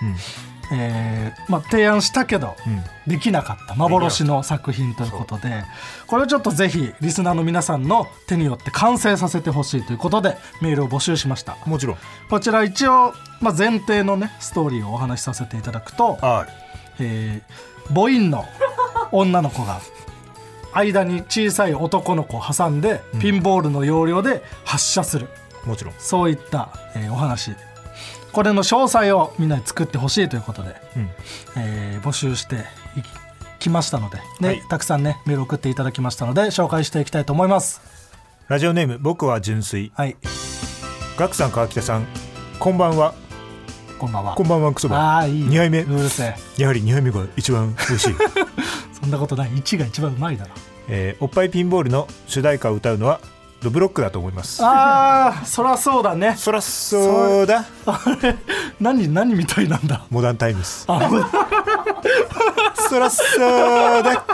[0.77, 2.83] えーまあ、提案したけど、うん。
[3.07, 5.65] できなかった幻の作品ということで。
[6.07, 11.57] これをちょっとぜひリスナーの皆さんの手によって完成させてほしいということでメールを募集しました。
[11.67, 11.97] もちろん。
[12.29, 16.49] こちら一応、まあ、前提のねストーリーをお話しさせていただくと、R
[16.99, 17.55] えー
[17.93, 18.47] 母音の
[19.13, 19.81] 女の子が
[20.73, 25.29] 間に小さい男の子を挟んで、ピンボールの要領で発射する。
[25.67, 25.95] もちろん。
[25.99, 27.55] そういった、えーお話
[28.35, 31.09] これの詳細をみんなに作ってほしいということで、うん。
[31.57, 32.59] えー募集してい
[33.61, 34.63] きましたので、ねはい。
[34.69, 37.81] たくさんねメール送っていただきましたので紹介していきたいと思います。
[38.49, 39.93] ラジオネーム僕は純粋。
[39.95, 40.17] はい。
[41.17, 42.07] ガクさん川北さん
[42.59, 43.15] こんばんは。
[44.01, 44.35] こんばんは。
[44.35, 44.97] こんばんはクソバ。
[44.99, 45.45] ああいい。
[45.45, 45.83] 二杯目。
[45.83, 46.35] うるせえ。
[46.61, 48.15] やはり2杯目が一番美味しい、
[49.01, 49.51] そんなことない。
[49.51, 50.51] 1が一番うまいだろ。
[50.89, 53.21] えーおっぱいピンボールの主題歌を歌うのは
[53.65, 54.63] ドブロックだと思います。
[54.63, 56.37] ああそらそうだね。
[56.37, 57.65] そらそうだ。
[57.87, 58.37] あれ
[58.79, 60.07] 何何みたいなんだ？
[60.11, 60.87] モダンタイムス。
[60.87, 60.93] そ
[62.99, 63.25] らそ
[63.99, 64.25] うだ。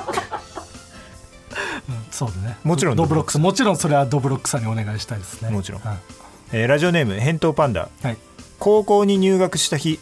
[2.11, 2.59] そうだね。
[2.64, 2.97] もちろん。
[2.97, 3.38] ドブロックス。
[3.38, 5.51] もちろんそれはドブロックさんにお願いしたいですね。
[5.51, 5.81] もちろん。
[5.81, 5.97] は
[6.53, 7.88] えーラジオネーム返答パンダ。
[8.03, 8.19] い、はい。
[8.59, 10.01] 高校に入学した日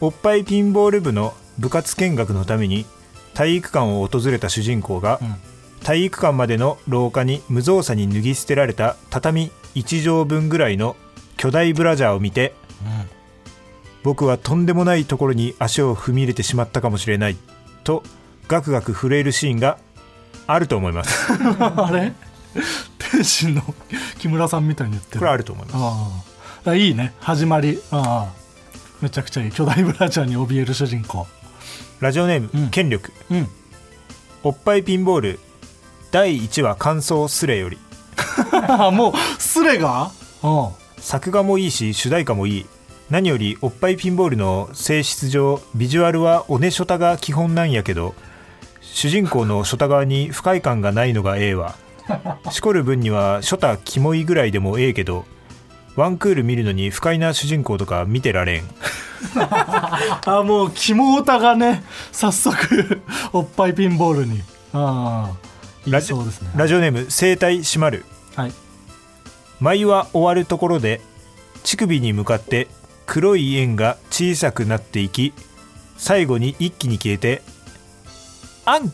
[0.00, 2.86] おっぱいピンボール部の部活見学のために
[3.34, 5.34] 体育館を訪れた主人公が、うん
[5.82, 10.96] 体育館までの廊下に無造作に脱ぎ捨てられた畳1畳分ぐらいの
[11.36, 12.54] 巨大ブラジャーを見て
[14.02, 17.36] 僕はとんでもないところに足を踏み入れてしまったかもしれない
[17.84, 18.02] と
[18.48, 19.78] ガクガク震えるシーンが
[20.46, 21.32] あると思います。
[21.58, 22.12] あれ？
[22.98, 23.62] 天心の
[24.18, 25.18] 木村さんみたいに言ってる。
[25.20, 25.76] これはあると思います。
[26.66, 26.70] あ。
[26.70, 27.14] あいいね。
[27.20, 27.80] 始まり。
[27.90, 28.32] ああ。
[29.00, 29.52] めちゃくちゃいい。
[29.52, 31.26] 巨大ブラジャーに怯える主人公。
[32.00, 32.70] ラジオネーム、うん。
[32.70, 33.12] 権力。
[33.30, 33.48] うん。
[34.42, 35.40] おっぱいピンボール
[36.12, 37.78] 第1話感想スレより。
[38.92, 40.10] もうスレが？
[40.42, 40.68] うん。
[40.98, 42.66] 作画もいいし主題歌もいい。
[43.08, 48.14] 何よりおっぱいピンボールの性質上ビジュアルはおねショタが基本なんやけど
[48.80, 51.76] 主人公のショタ側に不快感がないのがええわ。
[52.52, 55.24] しこる分にはショタキモいぐらいでもええけど
[55.96, 58.64] ワンクール見るのに不快な主人公とか見てられん。
[60.26, 63.00] あもう肝オタがね早速
[63.32, 64.42] おっぱいピンボールに。
[64.74, 65.51] ああ
[65.86, 66.20] ラジね。
[66.54, 68.04] ラジオネーム声帯閉まる。
[68.36, 68.52] はい。
[69.60, 71.00] 舞は終わるところで
[71.64, 72.68] 乳首に向かって
[73.06, 75.32] 黒い円が小さくなっていき
[75.96, 77.42] 最後に一気に消えて
[78.66, 78.92] 「あん!」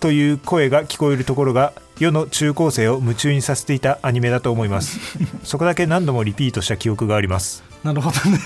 [0.00, 4.98] という声が聞こえるところが世の中高生を夢中にさせていたアニメだと思います。
[5.44, 7.62] そこだけ何度もリピートした記憶があります。
[7.84, 8.40] なるほどね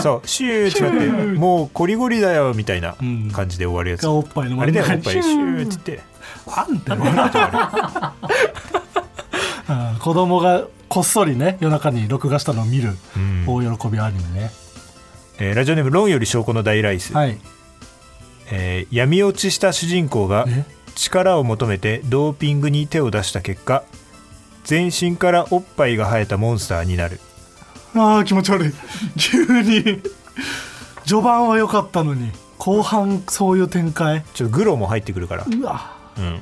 [0.00, 3.30] そうシューってなってもうコリゴリだよみたいなうん。
[3.32, 5.14] 感じで終わるやつ、おっぱいのあれだよおっぱい。
[5.14, 5.92] シシュューって。
[5.92, 6.02] 言って
[6.48, 6.80] あ んっ
[9.98, 13.44] て子供がこっそりね夜中に録画したのを見るうん。
[13.46, 14.50] 大喜びアニメね、
[15.38, 17.38] えーラジオネーム「論より証拠の大ライス」はい。
[18.50, 20.64] えー闇落ちした主人公がえ？
[20.94, 23.82] 力を求めてドーピングに手を出した結果
[24.64, 27.20] 全身からおっぱいが生えたモンスターになる
[27.98, 28.72] あー気持ち悪い。
[29.18, 30.02] 急に。
[31.06, 32.30] 序盤は良かったのに。
[32.58, 34.24] 後半そういう展開。
[34.34, 35.92] ちょっとグロも入ってくるから、うわ。
[36.18, 36.40] うん。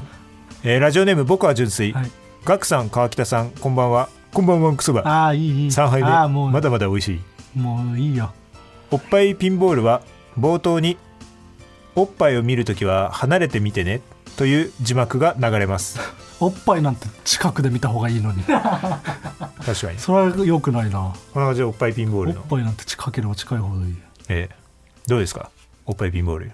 [0.62, 2.10] えーラジオネーム僕は純粋、はい。
[2.44, 4.08] ガクさん川北さんこんばんは。
[4.32, 5.02] こんばんはクソバ。
[5.28, 5.68] あーいいいい。
[5.68, 6.50] 3杯目。
[6.50, 7.20] まだまだ美味し
[7.56, 7.58] い。
[7.58, 8.32] もういいよ。
[8.90, 10.02] おっぱいピンボールは
[10.38, 10.96] 冒頭に
[11.94, 14.00] おっぱいを見るときは離れてみてね。
[14.36, 16.00] という字幕が流れます
[16.40, 18.42] おっぱいなんて近くで見た方がいいのに。
[18.48, 19.98] 確かに。
[19.98, 21.12] それは良くないな。
[21.32, 23.94] こんな感じでおっぱいピンボーおっぱいなんて近ければ近いほどいい。
[24.28, 24.56] ええ。
[25.06, 25.50] どうですか？
[25.86, 26.52] おっぱいピンボール。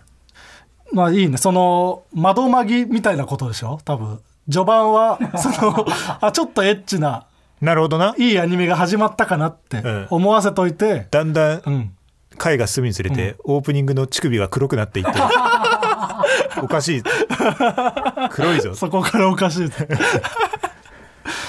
[0.92, 1.36] まあいいね。
[1.38, 3.80] その窓まぎみたいなことでしょ？
[3.84, 4.20] 多分。
[4.50, 5.86] 序盤は その
[6.20, 7.24] あちょっとエッチな
[7.60, 8.14] なるほどな。
[8.18, 10.06] いいアニメが始まったかなってうん。
[10.10, 11.92] 思わせといて、だんだんうん、
[12.38, 15.12] 回が進むにつれて、オープニングの乳首が黒くなっていって
[16.62, 17.02] おかしい。
[18.30, 18.74] 黒いぞ。
[18.74, 19.70] そこからおかしい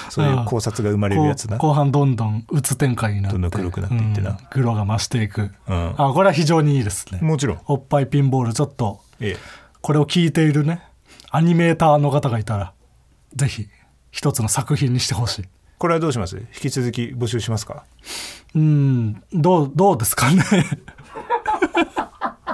[0.10, 1.58] そういう考察が生まれるやつな。
[1.58, 3.34] 後半どんどん鬱展開になって。
[3.34, 4.32] どんどん黒くなっていってな。
[4.32, 5.96] うん黒が増していく、うん。
[5.98, 7.20] あこれは非常にいいですね。
[7.22, 7.62] もちろん。
[7.66, 9.38] おっぱいピンボールちょっとええ。
[9.82, 10.84] これを聞いているね
[11.32, 12.74] アニメーターの方がいたら
[13.36, 13.68] ぜひ
[14.12, 15.46] 一つの作品にしてほしい。
[15.78, 16.38] これはどうします？
[16.38, 17.86] 引き続き募集しますか？
[18.54, 20.44] うんどうどうですかね。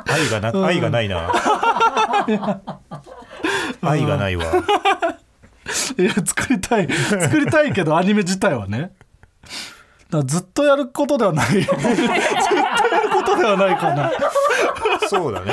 [0.06, 1.34] 愛がな愛がないな
[3.82, 4.46] 愛がないわ。
[5.98, 8.93] いや作りたい作りたいけどアニメ自体はね。
[10.10, 11.48] だずっとやることではない。
[11.52, 11.86] ずっとや
[13.02, 14.12] ることではないかな。
[15.10, 15.52] そうだね。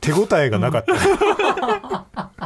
[0.00, 2.36] 手応えがなかった。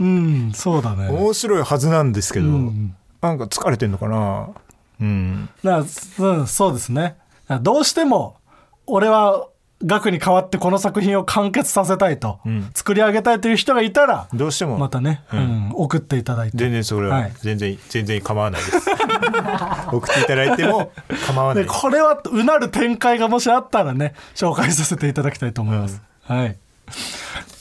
[0.00, 1.08] うんそうだね。
[1.08, 2.96] 面白いはずなんですけど、うん。
[3.20, 4.48] なんか疲れてんのかな。
[5.00, 5.48] うん。
[5.62, 5.86] だか
[6.18, 7.16] らうん、そうですね。
[7.60, 8.36] どうしても
[8.86, 9.46] 俺は
[9.84, 12.70] 額に代わってこの作品を完結させたいと、ん。
[12.74, 15.72] 作り上げたいという人がいたらどうしても、またね、うん。
[15.74, 16.58] 送っていただいて。
[16.58, 17.32] 全然それははい。
[17.40, 18.90] 全然、全然構わないです。
[19.92, 20.92] 送っていただいても
[21.26, 21.66] 構わない。
[21.66, 26.56] これはうなる展開がもしあったらね紹介させていただきたいと思います、はい。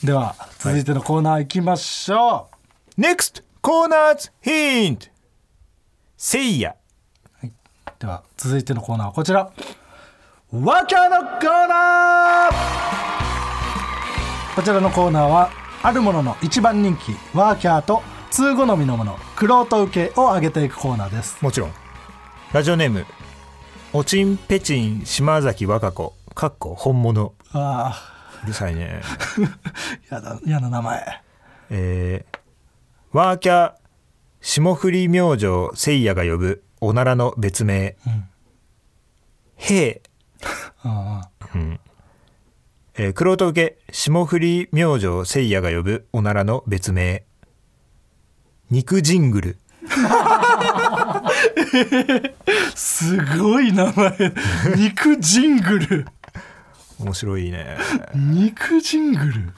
[0.04, 2.50] では続いてのコーナー行きましょ
[2.98, 5.08] NEXT コーナーズヒント
[6.18, 6.76] せいや。
[7.44, 7.48] う、
[8.00, 9.52] では続いてのコーナーはこちら
[10.54, 12.56] ワーキャーのコーナー。
[14.54, 15.50] こちらのコーナーは
[15.82, 21.42] あるものの一番人気ワーキャーと通好みのものクロート受けを上げていくコーナーです。
[21.42, 21.72] もちろん。
[22.52, 23.06] ラジオネーム
[23.94, 27.34] おちんぺちん島崎和歌子かっこ本物。
[27.54, 27.98] あ
[28.44, 29.04] うるさいね。
[30.10, 31.22] あ やだ嫌な名前。
[31.70, 32.38] えー、
[33.18, 33.74] ワーキャー
[34.42, 37.96] 霜降り明星せいやが呼ぶおならの別名、
[39.56, 40.11] へい
[40.84, 41.30] あ
[42.98, 47.24] えー、黒人受け霜降り明星せいやが呼ぶおならの別名。
[48.70, 49.58] 肉ジングル。
[52.76, 54.34] すごい名前。
[54.76, 56.06] 肉ジングル。
[57.00, 57.78] 面白いね。
[58.16, 59.54] 肉ジングル？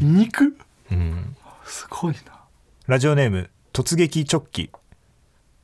[0.00, 0.56] 肉？
[0.90, 1.36] うん。
[1.64, 2.40] すごいな。
[2.86, 4.70] ラジオネーム突撃直帰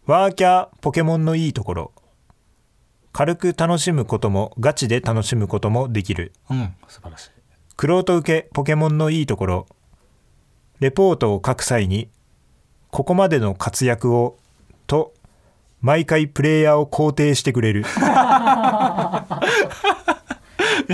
[0.06, 1.92] ワーキャーポケモンのいいところ
[3.16, 6.32] 軽く楽しむこともガチで楽しむこともできる。
[6.50, 7.30] うん素晴らしい。
[7.74, 9.66] クロ受けポケモンのいいところ。
[10.80, 12.10] レポートを書く際に
[12.90, 14.36] ここまでの活躍を
[14.86, 15.14] と
[15.80, 17.80] 毎回プレイヤーを肯定してくれる。
[17.80, 17.88] いや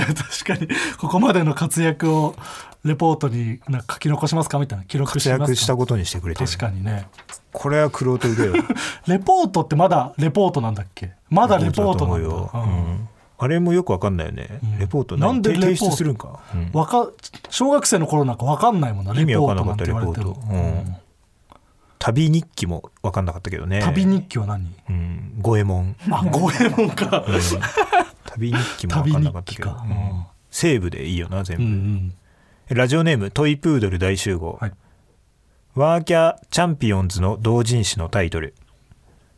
[0.06, 2.37] 確かにここまでの活躍を
[2.85, 5.45] レポートになんか書き残しますかみたいな記録し活ますか？
[5.45, 7.07] 躍したことにしてくれてる確かにね。
[7.53, 8.55] これはクロート受けよ。
[9.07, 11.12] レポートってまだレポートなんだっけ？
[11.31, 12.51] まだレポートなんだ。
[13.38, 16.71] あれもよくわかんないよね、レポートなんで提レポするんか、うん。
[16.73, 17.09] わか
[17.51, 20.55] 小学生の頃なんか分かんないもんな味ポわかんなかったートなんて言われてレもポート。
[20.55, 20.57] う
[20.90, 20.97] ん。
[21.99, 23.81] 旅日記もわかんなかったけどね。
[23.81, 24.73] 旅日記は何？
[24.88, 25.35] うん。
[25.40, 25.97] 五右衛門。
[26.11, 27.25] あ五右衛門か。
[28.27, 30.25] 旅日記もわかんなかったけど、うん。
[30.51, 32.14] 西部でいいよな全部、うんうん
[32.68, 34.72] ラジオネームトイプードル大集合、はい。
[35.75, 38.55] ワーキャーチャンピオンズの同人誌のタイトル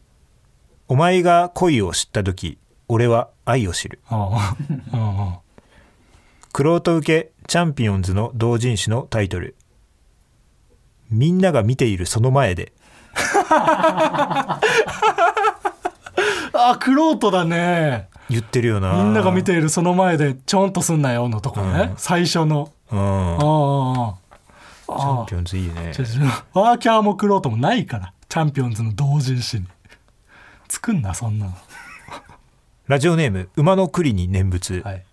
[0.88, 4.00] 「お前が恋を知った時俺は愛を知る。
[4.08, 4.56] ああ。
[4.92, 5.34] うんうん」
[6.52, 9.56] クロート受けチャンピオンズの同人誌のタイトル
[11.10, 12.72] 「みんなが見ているその前で。
[16.56, 18.94] あクロートだね」言ってるよな。
[18.94, 21.96] みんなが見ているその前でちょんとすんなよのとこね、うん。
[21.96, 22.98] 最初のうん。
[22.98, 24.24] ああああ
[24.86, 25.92] チャンピオンズいいね。
[26.52, 28.12] ワーキャーもクロートもないから。
[28.28, 29.66] チャンピオンズの同人誌に。
[30.68, 31.52] 作んなそんなの。
[32.86, 35.04] ラジオネーム馬の栗に念仏、はい、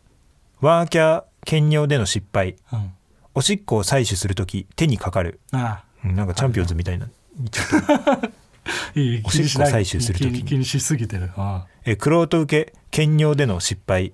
[0.59, 2.57] ワーキャー兼用での失敗。
[2.73, 2.93] うん、
[3.33, 5.39] おしっこを採取するとき手にかかる。
[5.53, 7.07] あうんなんかチャンピオンズみたいな。
[8.95, 10.43] いいおしっこ採取する時に。
[10.43, 11.31] 気にしすぎてる。
[11.37, 14.11] あえクロート受け兼用での失敗。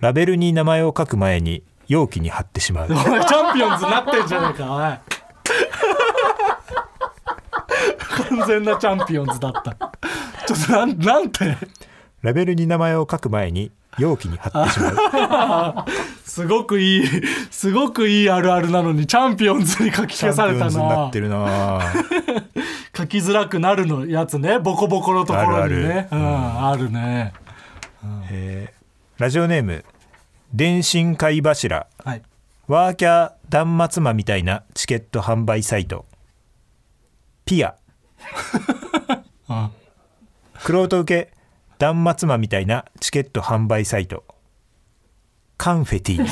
[0.00, 2.88] ラベルに名前を書く前に容器に貼ってしまう。
[2.88, 4.98] チャンピオンズなってんじゃないかおい。
[8.28, 9.74] 完全なチャンピオンズだった。
[10.46, 11.56] ちょっとなんなんて？
[12.22, 15.90] ラベルに名前を書く前に容器に貼ってしまう。
[16.24, 17.06] すごくいい
[17.50, 21.80] すごくいいあるあるなのにチャンピオンズに書き消されたチャンピオンズにななってるな。
[22.96, 24.58] 書きづらくなるのやつね。
[24.58, 26.08] ボコボコのところにね。
[26.10, 26.16] あるある。
[26.16, 27.32] うん、あるね。
[28.30, 28.74] えー。
[29.16, 29.84] ラジオネーム
[30.54, 31.88] 電信貝柱。
[32.04, 32.22] はい。
[32.68, 36.06] ワーキャー断末魔みたいなチケット販売サイト。
[37.44, 37.74] ピア。
[39.50, 39.70] うん。
[40.62, 41.32] クロート受け
[41.78, 44.22] 断末魔みたいなチケット販売サイト。
[45.56, 46.18] カンフェティ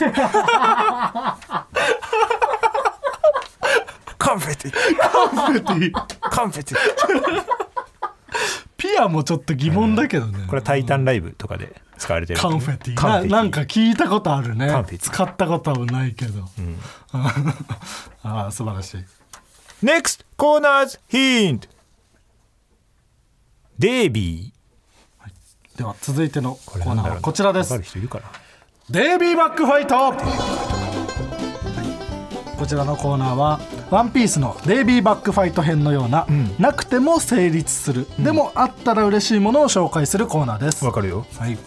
[4.18, 4.72] カンフェティ
[6.30, 7.61] カンフェティ
[8.82, 12.40] ピアもちょっと疑問だけどね、これは「タイタンライブ」とかで使われてる。
[12.40, 14.68] カンフェティカンななんか聞いたことあるね。
[14.98, 16.48] 使ったことはないけど、
[18.24, 19.04] ああ素晴らしい。
[19.84, 21.68] NEXT コーナーズヒント
[23.78, 27.70] デイビーでは続いてのコーナーはこちらです。
[27.70, 30.12] デイビーバックファイト
[32.58, 33.60] こちらのコーナーは
[33.92, 36.26] 「ワンピースのデイビーバックファイト編のような、
[36.58, 41.26] なくても成立する、でもあったら嬉しいものを紹介するコーナーです、わかるよ。
[41.38, 41.58] はい。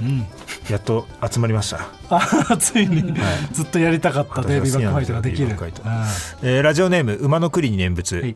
[0.00, 0.26] うん。
[0.70, 1.80] やっと集まりました。
[2.08, 3.14] あついに。
[3.52, 5.48] ずっとやりたかったデイビーバックファイトができる。
[6.42, 8.34] えーラジオネーム馬の栗に念仏、はい。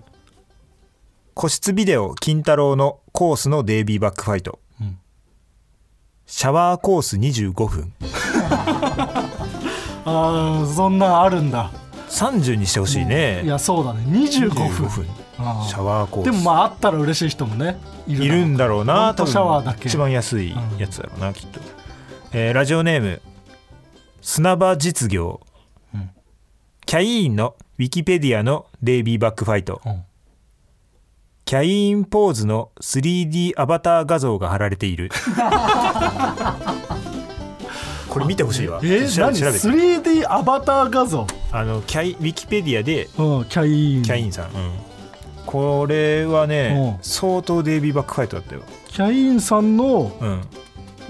[1.33, 4.99] 個室ビデオ金太郎のコースのデイビーバックファイト、ん。
[6.27, 7.95] シャワーコース25分。
[10.05, 11.71] あーそんなんあるんだ
[12.11, 13.43] 30にしてほしいね。
[13.45, 14.01] いやそうだね。
[14.07, 14.67] 25分。
[14.67, 15.07] 25分。
[15.69, 16.25] シャワーコース。
[16.25, 19.89] でもまああったら嬉しい人もねいるんだろうなとシャワーだけ。
[19.89, 21.61] 一番安いやつだろうな、きっと、
[22.33, 23.21] えーラジオネーム
[24.21, 25.41] 砂場実業、
[25.97, 26.11] ん。
[26.87, 30.03] キャイーンのウィキペディアのデイビーバックファイト、うん。
[31.45, 35.09] キャイーンポーズの 3D アバター画像が貼られている
[38.19, 38.81] これ見てほしいわ。
[38.83, 41.27] えー、何調べ調べて 3D アバター画像。
[41.53, 43.09] あのキャイウィキペディアで。
[43.19, 44.03] うんキャイン。
[44.03, 44.73] キャインさん、うん。
[45.47, 47.03] これはねうん。
[47.03, 50.13] 相当デイビーバックファイトだったよ、キャインさんの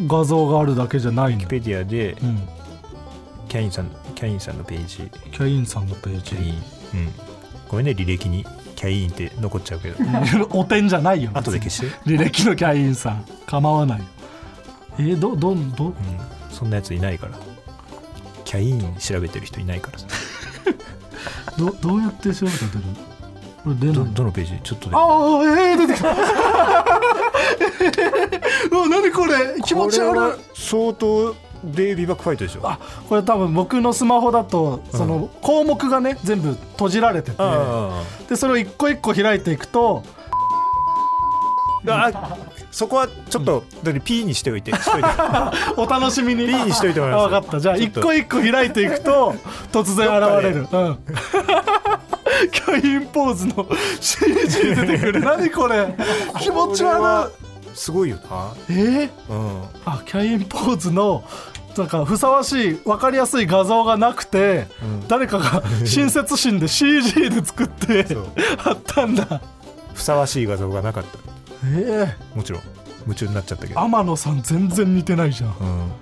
[0.07, 1.39] 画像があるだけじゃないの。
[1.39, 2.49] ィキペディアでうん。
[3.49, 5.11] キャインさんキャインさんのページ。
[5.33, 6.37] キャインさんのページ。
[6.95, 7.13] うん、
[7.69, 8.45] ごめんね履歴に。
[8.77, 9.97] キャインって残っちゃうけど。
[10.51, 11.31] お点じゃないよ。
[11.35, 13.25] 後で消して、履歴のキャインさん。
[13.47, 14.05] 構わないよ。
[14.99, 15.95] えー、どどどうん、
[16.59, 17.39] そんなやついないから。
[18.45, 20.07] キャイン調べてる人いないからさ。
[21.59, 22.85] どどうやって調べたら出る
[23.65, 24.61] これどどのページ？
[24.63, 24.97] ちょっとで。
[24.97, 25.03] ああ
[25.45, 26.09] えー、出てきた。
[28.71, 29.61] うわ何これ？
[29.65, 30.41] 気持ち悪い。
[30.55, 32.61] 相当デイビーバックファイトでしょ。
[32.65, 37.37] あこれ多分僕のスマホだとその項目がね全部閉じられてて。
[37.39, 40.03] あでそれを一個一個開いていくと
[41.87, 42.37] ああ
[42.71, 43.65] そこはちょっと、
[44.05, 44.73] P にしておいて。
[45.77, 46.47] お楽しみに。
[46.47, 47.31] P にしといてもらいます。
[47.31, 47.61] 分かった。
[47.61, 49.35] じゃあ一個一個開いていくと
[49.73, 50.99] 突然現れる、うん。
[52.53, 53.67] キャインポーズの
[54.01, 55.21] CG 出てくる。
[55.25, 55.95] 何これ？
[56.41, 57.33] 気持ち悪い。
[57.75, 58.53] すごいよな。
[58.69, 58.73] え？
[59.29, 59.63] ー、うん。
[59.85, 61.25] あキャインポーズの
[61.77, 65.09] なんかふさわしい分かりやすい画像がなくて、うん。
[65.09, 68.27] 誰かが 親切心で CG で作ってそう。
[68.59, 69.41] 貼ったんだ。
[69.95, 71.28] ふさわしい画像がなかった
[71.65, 72.63] ええもちろん
[73.05, 73.81] 夢中になっちゃったけど。
[73.81, 75.57] 天野さん全然似てないじゃん。
[75.59, 75.93] うん。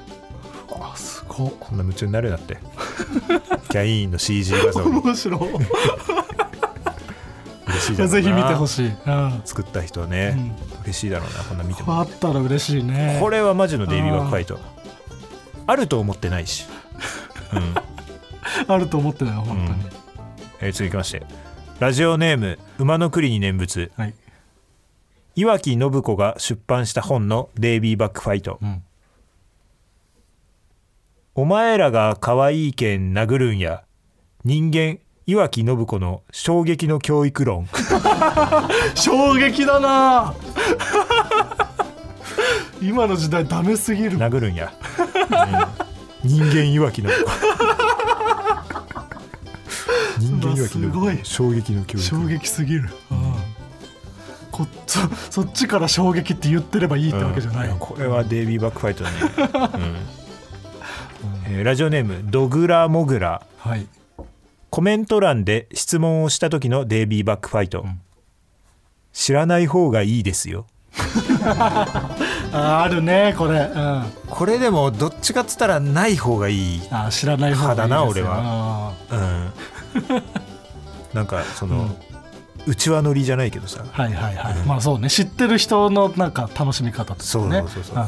[0.83, 1.53] あすごっ。
[1.59, 2.59] こんな夢中になるなって。
[3.71, 5.01] キャインの CG 画像に。
[5.01, 5.39] 面白
[7.87, 8.07] しいだろうな。
[8.07, 11.99] いやぜひ見てほしい、うん、作った人はね、嬉しいだろうなこんな見ても。
[11.99, 13.19] あったら嬉しいね。
[13.21, 14.59] これはマジのデイビーバックファイト。
[15.67, 16.67] あると思ってないし、
[17.53, 17.75] うん。
[18.69, 19.79] あると思ってないよ本当に、
[20.61, 21.23] えー続きまして。
[21.79, 23.93] ラジオネーム馬の栗に念仏。
[23.97, 24.15] はい
[25.39, 28.83] 岩木信子が出版した本のデイビーバックファイト、ん。
[31.35, 33.85] お前らが可愛いけん殴るんや。
[34.45, 37.69] 人間岩木信子の衝撃の教育論。
[38.97, 40.35] 衝撃だな。
[42.81, 44.17] 今の時代ダメすぎる。
[44.17, 47.17] 殴るんや、うん人間岩木信子。
[50.19, 52.89] 人間岩木信子衝撃の教育衝撃すぎる、
[54.57, 54.99] こっち
[55.31, 57.79] そっちから衝撃って言ってればいいってわけじゃない、うん。
[57.79, 59.19] これはデイビーバックファイトだね、
[61.47, 61.57] うん。
[61.59, 63.43] えーラジオネームドグラモグラ。
[63.59, 63.87] はい。
[64.71, 67.85] コメント欄で質問をした時のデイビーバックファイト、
[69.13, 70.65] 知らない方がいいですよ。
[72.53, 76.81] ああるねこれ、うん、あこれでもどっちかっつったらない方がいい。
[76.81, 78.95] ー知らない方がいい派だな俺は。
[79.11, 79.53] うん。
[81.13, 81.95] なんかその、
[82.67, 83.85] 内輪ノリじゃないけどさ。
[83.91, 85.09] はいはいはい、まあそうね。
[85.09, 88.05] 知ってる人のなんか楽しみ方とかそうねそうそうそう、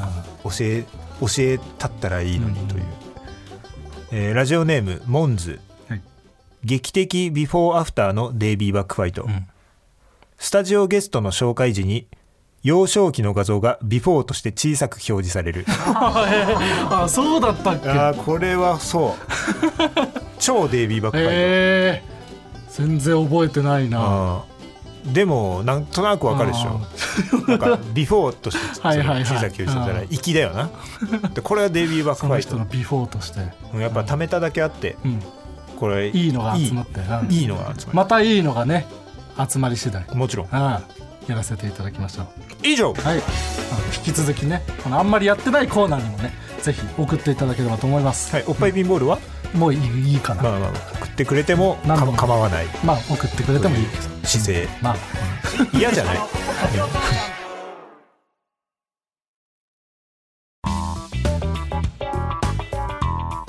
[0.50, 0.84] 教え
[1.20, 2.84] 教えたったらいいのにという、
[4.12, 6.02] えーラジオネームモンズ、はい。
[6.64, 9.48] 劇的ビフォーアフターのデイビーバックファイト、ん。
[10.38, 12.08] スタジオゲストの紹介時に
[12.64, 15.64] 幼少期の画像がビフォーとして小さく表示される。
[15.94, 17.90] あそうだったっけ？
[17.90, 19.22] あーこれはそう。
[20.40, 24.42] 超デイビーバックファイト、えー、全然覚えてないな
[25.12, 26.80] でもなんとなくわかるでしょ。
[27.48, 30.08] なんかビフォーとして小さく表示されたらうん。
[30.08, 30.70] 粋だよな。
[31.34, 32.56] でこれはデイビーバックそファイト。
[32.56, 33.40] のビフォーとして、
[33.72, 35.22] うんやっぱ貯めただけあってうん、
[35.76, 37.32] これいいのが集まってうん。
[37.32, 38.86] いいいいのが集ままたいいのがね
[39.48, 40.04] 集まり次第。
[40.04, 40.46] るもちろん。
[40.50, 40.82] ああ
[41.26, 42.26] やらせていただきましょう。
[42.62, 42.92] 以上。
[42.94, 43.16] はい。
[43.96, 46.32] 引き続きねこのあんまりやってないコーナーにもね
[46.62, 49.18] ぜひ送っていただければと思います、はいおっぱいビンボールは？
[49.54, 51.76] もういいいいかな、まあまあ送ってくれても
[52.16, 52.66] 構わない。
[52.84, 53.86] まあ送ってくれてもいい。
[54.24, 54.68] 姿勢。
[54.80, 54.96] まあ。
[55.76, 56.18] 嫌じゃない。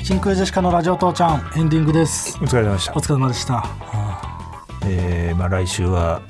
[0.03, 2.39] 真空ジェシカのラジオ父ちゃんエンディングです。
[2.41, 2.93] お疲れ様でした。
[2.93, 3.63] お疲れ様でした。
[3.63, 6.23] あえーまあ来週は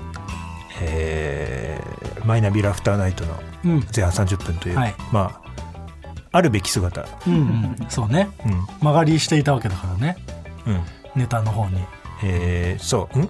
[0.82, 3.72] えーマイナビラフターナイトのうん。
[3.96, 4.96] 前半30分というはい。
[5.14, 7.08] まああるべき姿。
[7.28, 7.76] うんうん。
[7.88, 8.28] そうね。
[8.46, 8.52] うん。
[8.82, 10.18] 曲がりしていたわけだからね。
[10.68, 11.82] うんネタの方に。
[12.24, 13.30] えーそうん？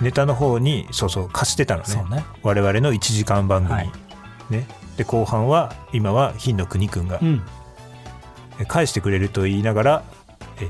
[0.00, 1.86] ネタの方にそうそう貸してたのね。
[1.88, 2.24] そうね。
[2.42, 3.90] 我々の1時間番組、はい。
[4.50, 4.66] ね。
[4.96, 7.42] で後半は今は金の国くんがうん。
[8.58, 10.02] え返してくれると言いながら
[10.60, 10.68] え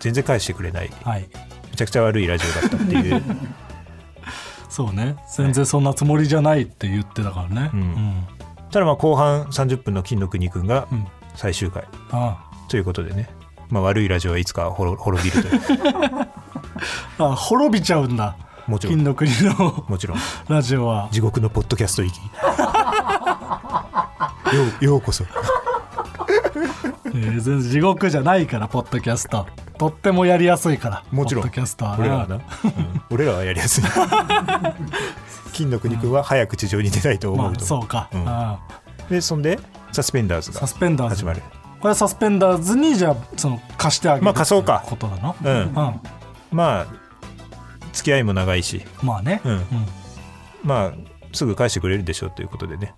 [0.00, 0.90] 全然返してくれない。
[1.04, 1.28] はい。
[1.70, 3.22] めちゃくちゃ悪いラジオだったっていう。
[4.68, 5.16] そうね。
[5.34, 7.70] 全然そんなつもりじゃないって言ってたからね。
[7.72, 7.80] うん。
[7.80, 8.24] うん。
[8.70, 11.06] ただまあ後半30分の金の国くんがうん。
[11.34, 12.36] 最終回あ。
[12.68, 13.28] ということでね、
[13.70, 15.60] まあ、悪いラジオはいつか滅滅びるという。
[17.18, 18.36] ああ滅びちゃうんだ。
[18.66, 18.96] もちろん。
[18.96, 20.18] 金の国のもちろん。
[20.48, 21.08] ラジオは。
[21.10, 22.16] 地獄のポッドキャスト行き。
[24.56, 25.24] ようようこそ。
[25.24, 29.46] えー全然地獄じゃないからポッドキャスト。
[29.78, 31.44] とってもやりやすいからもちろん。
[31.44, 31.96] ポッドキャストは。
[31.98, 32.42] 俺らはな、うん。
[33.10, 33.84] 俺らはやりやすい。
[35.52, 38.28] 金の国くんは早く地上に出たいと思まあうと、そうか、うん。
[38.28, 38.58] あ
[39.10, 39.58] でそんで
[39.92, 41.42] サスペンダーズが始まる
[41.80, 44.82] これサスペンダーズにじゃあその貸してあげるまあ貸そうか。
[44.86, 45.36] ことなの？
[45.42, 45.50] うん。
[45.50, 45.72] うん。
[46.50, 46.86] まあ
[47.92, 48.84] 付き合いも長いし。
[49.02, 49.64] まあね、うん。
[50.62, 50.92] まあ
[51.32, 52.94] すぐ返してくれるでしょうということでね、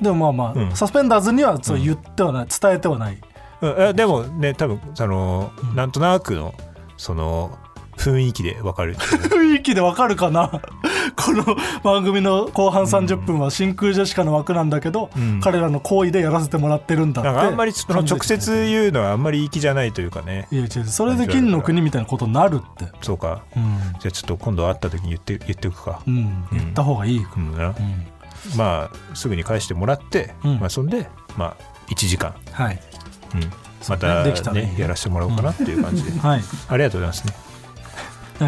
[0.00, 0.76] でもまあまあ、うん。
[0.76, 3.18] サスペンダーズにはそう言ってはない、伝えてはない
[3.62, 6.54] うん、えでもね多分その、うんなんとなくの
[6.96, 7.58] その
[8.00, 10.50] 雰囲気でわかる 雰囲気でわかるかな？
[11.16, 11.44] この
[11.82, 15.40] 番組の後半30分は真空ジェシカの枠なんだけど、うん。
[15.40, 20.48] 彼らの行為でやらせてもらってるんだってあんまりその直接言うのはあんまり粋じゃないというかね。
[20.50, 22.86] いや違うそれで金の国みたいなことになるって。
[23.02, 23.42] そうか。
[23.54, 26.00] うん、じゃあちょっと今度会った時に言って言っておくか。
[26.06, 27.56] う、ん、言った方がいい、うん。
[27.56, 27.74] なうん。
[28.56, 30.60] まあすぐに返してもらって、うん。
[30.60, 31.56] まあ、そんで、まあ、
[31.90, 32.80] 1時間、はい。
[33.34, 33.40] うん、
[33.88, 34.74] また、ねね。
[34.78, 36.42] やらせてもらおうかなっていう感じで、はい。
[36.68, 37.49] ありがとうございますね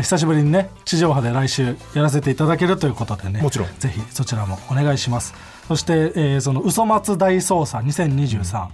[0.00, 3.68] 久しぶりにね地上波で来週やらせていただけるということでねもちろん。
[3.78, 5.34] ぜひそちらもお願いします。
[5.68, 8.68] そして、えーその嘘松大捜査2023、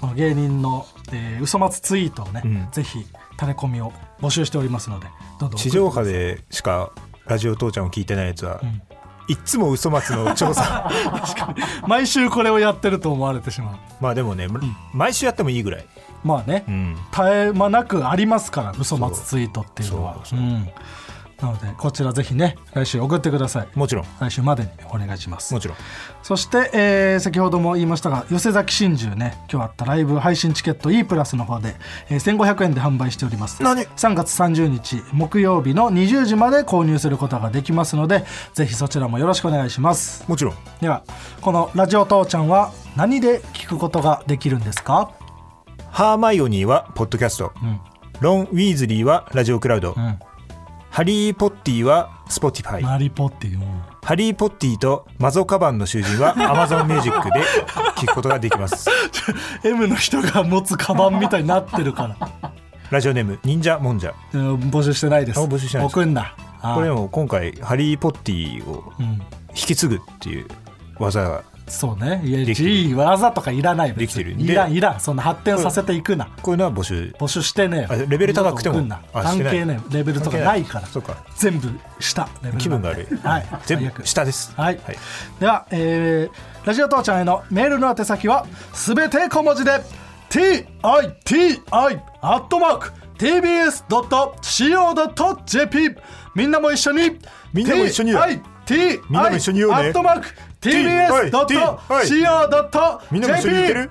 [0.00, 2.68] この芸人の、えー嘘松ツイートをね、うん。
[2.70, 3.04] ぜひ
[3.36, 5.06] タレコミを募集しておりますので
[5.40, 6.92] どんどん地上波でしか
[7.26, 8.82] ラジオ父ちゃんを聞いてないやつは、ん。
[9.26, 10.90] いっつも嘘松の調査。
[11.88, 13.76] 毎週これをやってると思われてしまう。
[14.00, 14.48] まあでもね、
[14.92, 15.86] 毎週やってもいいぐらい、
[16.24, 20.20] まあね、うん、絶え間なくありますから嘘松ツイートっていうのは。
[20.24, 20.68] そうん。
[21.42, 23.68] なのでこちらぜひね来週送ってください。
[23.74, 24.04] もちろん。
[24.20, 25.52] 来週までにお願いします。
[25.52, 25.76] もちろん。
[26.22, 31.74] そして、えー先ほども言いましたが寄せ崎真珠ね今日あったライブ配信チケット E プラスの方で、
[32.08, 33.62] えー1500円で販売しております。
[33.62, 40.24] 何？3月30日木曜日の20時まで購入することができますのでぜひそちらもよろしくお願いします。
[40.28, 40.54] もちろん。
[40.80, 41.02] では
[41.42, 45.10] この「ラジオ父ちゃん」は何で聞くことができるんですか？
[45.94, 47.80] ハーマイオニーはポッドキャスト、ん。
[48.20, 50.18] ロン・ウィーズリーはラジオクラウド、うん。
[50.90, 53.60] ハリー・ポッティは Spotify、マリポっていう
[54.02, 57.40] ハリー・ポッティとマゾカバンの囚人は Amazon ミュージックで
[57.96, 58.90] 聞くことができます。
[59.62, 62.52] M の人が持つカバンみたいになってるから。
[62.90, 64.14] ラジオネーム忍者もんじゃ。
[64.32, 65.38] うん募集してないです。
[65.38, 65.94] あ募集してないです。
[65.94, 69.22] 送んなあこれも今回ハリー・ポッティをうん。
[69.50, 70.48] 引き継ぐっていう
[70.98, 72.20] 技がそうね。
[72.24, 72.70] いやできてる。
[72.70, 74.32] いい技とかいらないできてる。
[74.32, 75.00] いらんいらん。
[75.00, 76.28] そんな発展させていくな。
[76.42, 78.86] こういうのは募集募集してねえレベル高くても。
[79.12, 80.88] 関係ねえレベルとかないから。
[81.36, 81.68] 全部
[82.00, 82.28] 下。
[82.58, 83.06] 気分が悪い。
[83.26, 83.46] はい。
[83.66, 84.52] 全部下です。
[84.56, 84.78] はい、
[85.40, 89.82] では、えーラジオ父ちゃんへのメールの宛先はすべて小文字で
[90.30, 91.60] TITI
[92.22, 93.90] アットマーク TBS.CO.JP
[96.34, 97.20] みんなも一緒に
[97.52, 99.00] みんなも一緒にだ TITI
[99.72, 100.28] アットマーク
[100.70, 103.90] TBS.CO.JP みんなも一緒に言ってる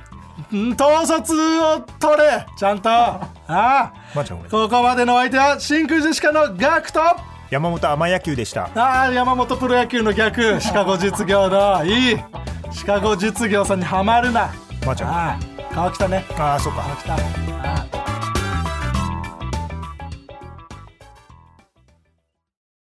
[0.51, 6.99] うん統率を取れちゃんとああまちゃんごめんここまでのお相手は真空ジェシカのガクと
[7.49, 12.17] 山本甘野球でしたああ山本プロ野球の逆シカゴ実業のいい
[12.71, 14.51] シカゴ実業さんにはまるな
[14.85, 15.39] まちゃんああ
[15.75, 17.17] 川北ねああそっか川北あ
[17.93, 18.02] あ